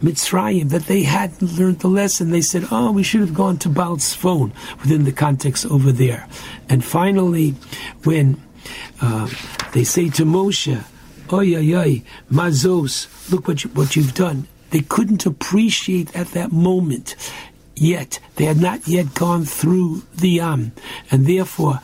[0.02, 2.32] Mitzrayim that they hadn't learned the lesson.
[2.32, 6.28] They said, "Oh, we should have gone to Baal Tzefon." Within the context over there,
[6.70, 7.56] and finally,
[8.04, 8.42] when
[9.02, 9.28] uh,
[9.74, 10.84] they say to Moshe,
[11.32, 16.52] "Oy oy oy, Mazos, look what you, what you've done," they couldn't appreciate at that
[16.52, 17.16] moment.
[17.76, 20.74] Yet they had not yet gone through the Yam,
[21.12, 21.80] and therefore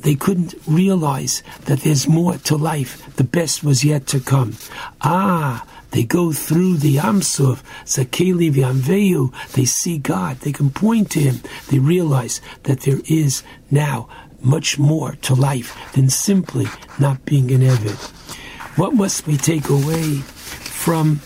[0.00, 3.14] they couldn't realize that there's more to life.
[3.16, 4.56] The best was yet to come.
[5.00, 11.10] Ah, they go through the Yam Suf, Zakeli V'Amveyu, they see God, they can point
[11.12, 14.08] to Him, they realize that there is now
[14.40, 16.66] much more to life than simply
[16.98, 18.10] not being an Evid.
[18.76, 21.20] What must we take away from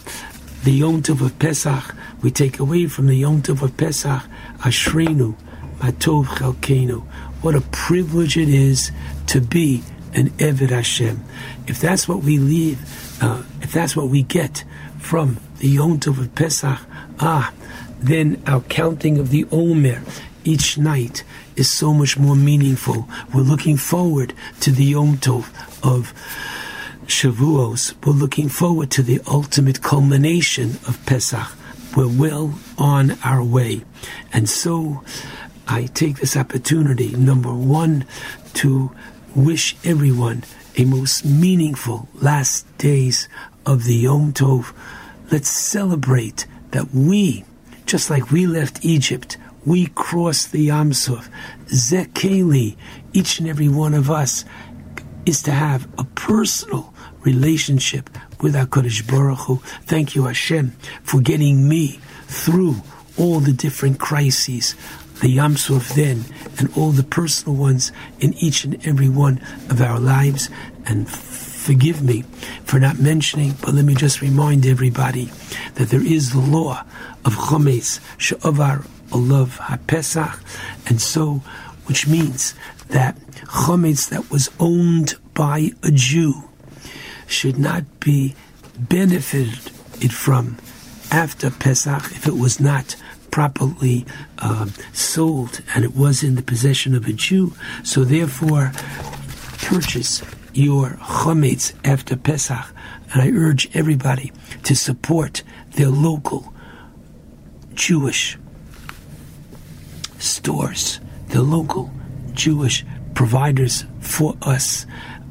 [0.65, 1.95] the Yom Tov of Pesach?
[2.23, 4.23] We take away from the Yom Tov of Pesach,
[4.59, 5.36] Ashrenu,
[5.78, 7.03] Matov Chalkenu.
[7.43, 8.91] What a privilege it is
[9.28, 9.83] to be
[10.15, 11.23] an Eved Hashem.
[11.67, 12.81] If that's what we leave,
[13.23, 14.65] if that's what we get
[14.99, 16.78] from the Yom Tov of Pesach,
[17.20, 17.53] ah,
[17.99, 20.03] then our counting of the Omer
[20.45, 21.25] each night
[21.57, 23.09] is so much more meaningful.
[23.33, 25.49] We're looking forward to the Yom Tov
[25.83, 26.12] of
[27.07, 27.95] Shavuos.
[28.05, 31.49] We're looking forward to the ultimate culmination of Pesach.
[31.97, 33.83] We're well on our way.
[34.33, 35.03] And so
[35.67, 38.05] I take this opportunity, number one,
[38.55, 38.93] to
[39.35, 40.45] wish everyone
[40.77, 43.29] a most meaningful last days
[43.65, 44.73] of the Yom Tov.
[45.31, 47.45] Let's celebrate that we,
[47.87, 51.29] just like we left Egypt, we crossed the Yam Suf.
[51.67, 52.77] Zekeli,
[53.13, 54.45] each and every one of us,
[55.25, 59.57] is to have a personal relationship with HaKadosh Baruch Hu.
[59.83, 60.71] Thank you, Hashem,
[61.03, 62.77] for getting me through
[63.19, 64.77] all the different crises,
[65.21, 66.25] the Yam Suf then,
[66.59, 70.49] and all the personal ones in each and every one of our lives.
[70.86, 72.23] And forgive me
[72.65, 75.31] for not mentioning, but let me just remind everybody
[75.75, 76.85] that there is the law
[77.25, 80.41] of Chometz She'avar Olav HaPesach,
[80.89, 81.43] and so,
[81.86, 82.55] which means
[82.89, 86.44] that Chometz that was owned by a Jew
[87.26, 88.35] should not be
[88.78, 90.57] benefited from
[91.10, 92.97] after Pesach if it was not
[93.37, 94.07] properly
[94.39, 97.53] uh, sold and it was in the possession of a Jew.
[97.85, 98.73] So therefore,
[99.59, 100.23] purchase
[100.55, 102.65] your chometz after Pesach,
[103.13, 104.33] and I urge everybody
[104.63, 105.43] to support
[105.73, 106.55] their local
[107.75, 108.39] Jewish
[110.19, 110.99] stores,
[111.29, 111.91] the local
[112.33, 114.87] Jewish providers for us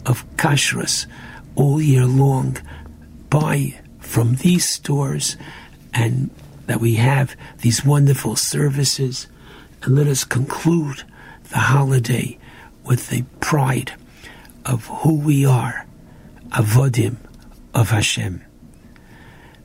[0.06, 1.08] of kashrus
[1.56, 2.58] all year long.
[3.32, 5.38] Buy from these stores
[5.92, 6.30] and
[6.66, 9.28] that we have these wonderful services.
[9.84, 11.04] And let us conclude
[11.50, 12.38] the holiday
[12.84, 13.94] with the pride
[14.66, 15.86] of who we are,
[16.50, 17.18] Avodim
[17.74, 18.44] of Hashem.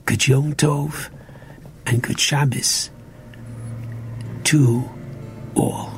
[0.04, 1.10] Good Yom Tov
[1.86, 2.90] and good Shabbos
[4.44, 4.88] to
[5.54, 5.92] all.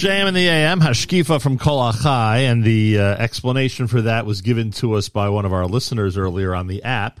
[0.00, 4.40] JM in the AM, Hashkifa from Kol Achai, and the uh, explanation for that was
[4.40, 7.20] given to us by one of our listeners earlier on the app.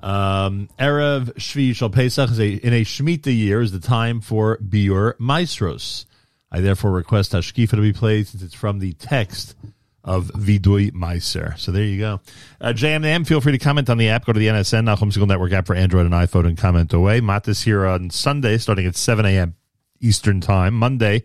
[0.00, 4.56] Um, Erev Shvi'i Shel Pesach is a, in a Shemitah year is the time for
[4.56, 6.06] Biur Maaseros.
[6.50, 9.54] I therefore request Hashkifa to be played since it's from the text
[10.02, 11.56] of Viduy Maaser.
[11.56, 12.20] So there you go.
[12.60, 14.24] Uh, JM in the AM, feel free to comment on the app.
[14.26, 17.20] Go to the NSN, Nachum Segal Network app for Android and iPhone and comment away.
[17.20, 19.54] Matas here on Sunday starting at 7 a.m.
[20.00, 20.74] Eastern Time.
[20.74, 21.22] Monday,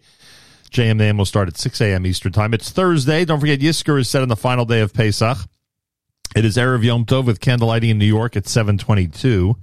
[0.74, 2.04] JM AM will start at 6 a.m.
[2.08, 2.52] Eastern Time.
[2.52, 3.26] It's Thursday.
[3.26, 5.38] Don't forget, Yizkor is set on the final day of Pesach.
[6.36, 9.56] It is Erev Yom Tov with candlelighting in New York at 722.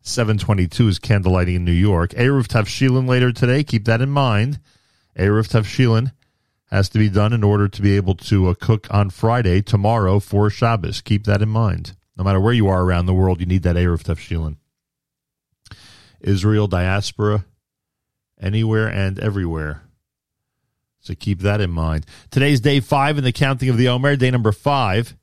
[0.00, 2.12] 722 is candlelighting in New York.
[2.12, 3.62] Eruv Tavshilin later today.
[3.64, 4.58] Keep that in mind.
[5.14, 6.12] Eruv Tavshilin
[6.70, 10.18] has to be done in order to be able to uh, cook on Friday, tomorrow,
[10.20, 11.02] for Shabbos.
[11.02, 11.94] Keep that in mind.
[12.16, 14.56] No matter where you are around the world, you need that Eruv Tavshilin.
[16.22, 17.44] Israel diaspora,
[18.40, 19.82] anywhere and everywhere.
[21.06, 22.04] So keep that in mind.
[22.32, 25.16] Today's day five in the counting of the Omer, day number five.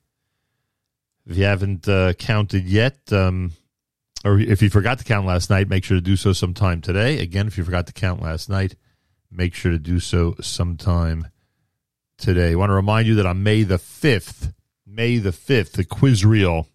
[1.26, 3.52] If you haven't uh, counted yet, um,
[4.24, 7.20] or if you forgot to count last night, make sure to do so sometime today.
[7.20, 8.76] Again, if you forgot to count last night,
[9.30, 11.28] make sure to do so sometime
[12.16, 12.52] today.
[12.52, 14.54] I want to remind you that on May the 5th,
[14.86, 16.66] May the 5th, the Quizrael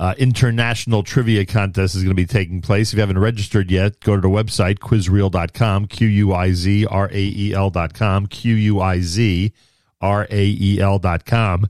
[0.00, 2.88] uh, international trivia contest is going to be taking place.
[2.90, 7.10] If you haven't registered yet, go to the website, quizrael.com, Q U I Z R
[7.12, 9.52] A E L.com, Q U I Z
[10.00, 11.66] R A E L.com.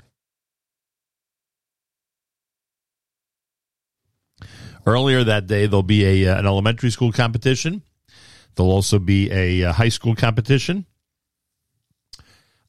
[4.86, 7.83] Earlier that day, there'll be a, uh, an elementary school competition.
[8.55, 10.86] There'll also be a, uh high school competition.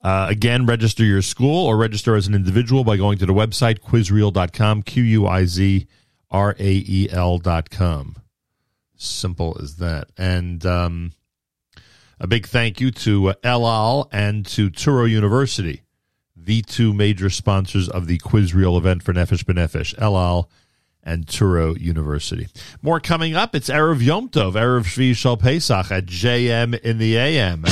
[0.04, 3.80] Uh, again, register your school or register as an individual by going to the website
[3.80, 5.88] quizrael.com, Q U I Z
[6.32, 8.16] R A E L.com.
[8.96, 10.10] Simple as that.
[10.18, 11.14] And um,
[12.20, 15.82] a big thank you to uh, El Al and to Touro University,
[16.36, 20.50] the two major sponsors of the Quizrael event for Nefesh B'Nefesh, El Al
[21.04, 22.48] and Touro University.
[22.82, 23.56] More coming up.
[23.56, 27.66] It's Erev Yom Tov, Erev Shvi'i Shel Pesach at JM in the AM.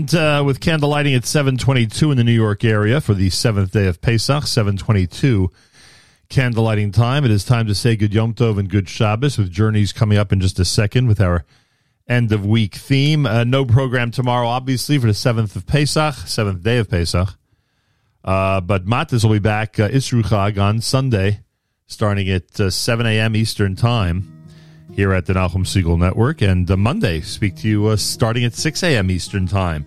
[0.00, 3.72] And uh, with candle lighting at 722 in the New York area for the seventh
[3.72, 5.52] day of Pesach, 722
[6.30, 7.22] candle lighting time.
[7.26, 10.32] It is time to say good Yom Tov and good Shabbos with journeys coming up
[10.32, 11.44] in just a second with our
[12.08, 13.26] end of week theme.
[13.26, 17.28] Uh, no program tomorrow, obviously, for the seventh of Pesach, seventh day of Pesach.
[18.24, 19.90] Uh, but Matis will be back, uh,
[20.62, 21.40] on Sunday,
[21.86, 23.36] starting at uh, 7 a.m.
[23.36, 24.39] Eastern Time
[24.94, 26.42] here at the Nachum Segal Network.
[26.42, 29.10] And uh, Monday, speak to you uh, starting at 6 a.m.
[29.10, 29.86] Eastern Time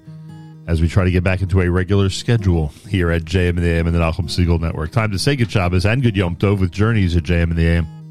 [0.68, 3.70] as we try to get back into a regular schedule here at JM and the
[3.70, 4.92] AM and the Nachum Segal Network.
[4.92, 7.68] Time to say good Shabbos and good Yom Tov with Journeys at JM and the
[7.68, 8.03] AM.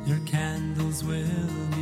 [0.05, 1.76] Your candles will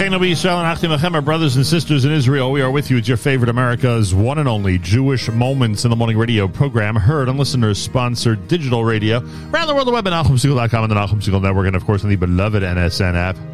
[0.00, 2.98] And Achim Achem, our brothers and sisters in Israel, we are with you.
[2.98, 7.28] It's your favorite America's one and only Jewish Moments in the Morning radio program, heard
[7.28, 9.18] on listeners sponsored digital radio
[9.52, 12.10] around the world, the web at and the Nachum Segal Network, and of course on
[12.10, 13.47] the beloved NSN app.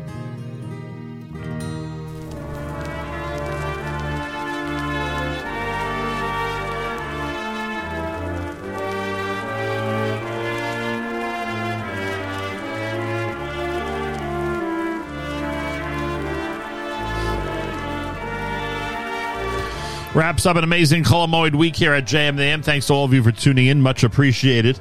[20.35, 22.61] Wraps up an amazing Chol Hamoed week here at JM the AM.
[22.61, 23.81] Thanks to all of you for tuning in.
[23.81, 24.81] Much appreciated.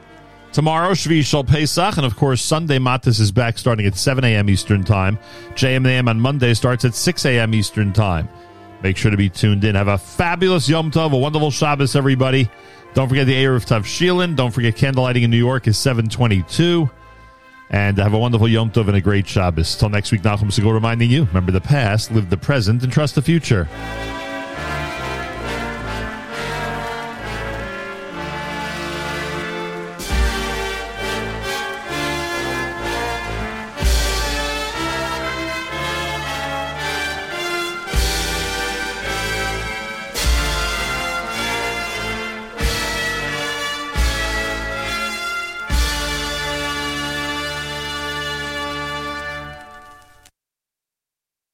[0.52, 4.50] Tomorrow, Shvi'i Shel Pesach, and of course, Sunday Matis is back starting at 7 a.m.
[4.50, 5.20] Eastern Time.
[5.52, 7.54] JMAM on Monday starts at 6 a.m.
[7.54, 8.28] Eastern Time.
[8.82, 9.76] Make sure to be tuned in.
[9.76, 12.50] Have a fabulous Yom Tov, a wonderful Shabbos, everybody.
[12.96, 14.36] Don't forget the Eruv Tavshilin.
[14.36, 16.90] Don't forget candlelighting in New York is 722.
[17.70, 19.76] And have a wonderful Yom Tov and a great Shabbos.
[19.76, 23.14] Till next week, Nachum Segal reminding you, remember the past, live the present, and trust
[23.14, 23.70] the future.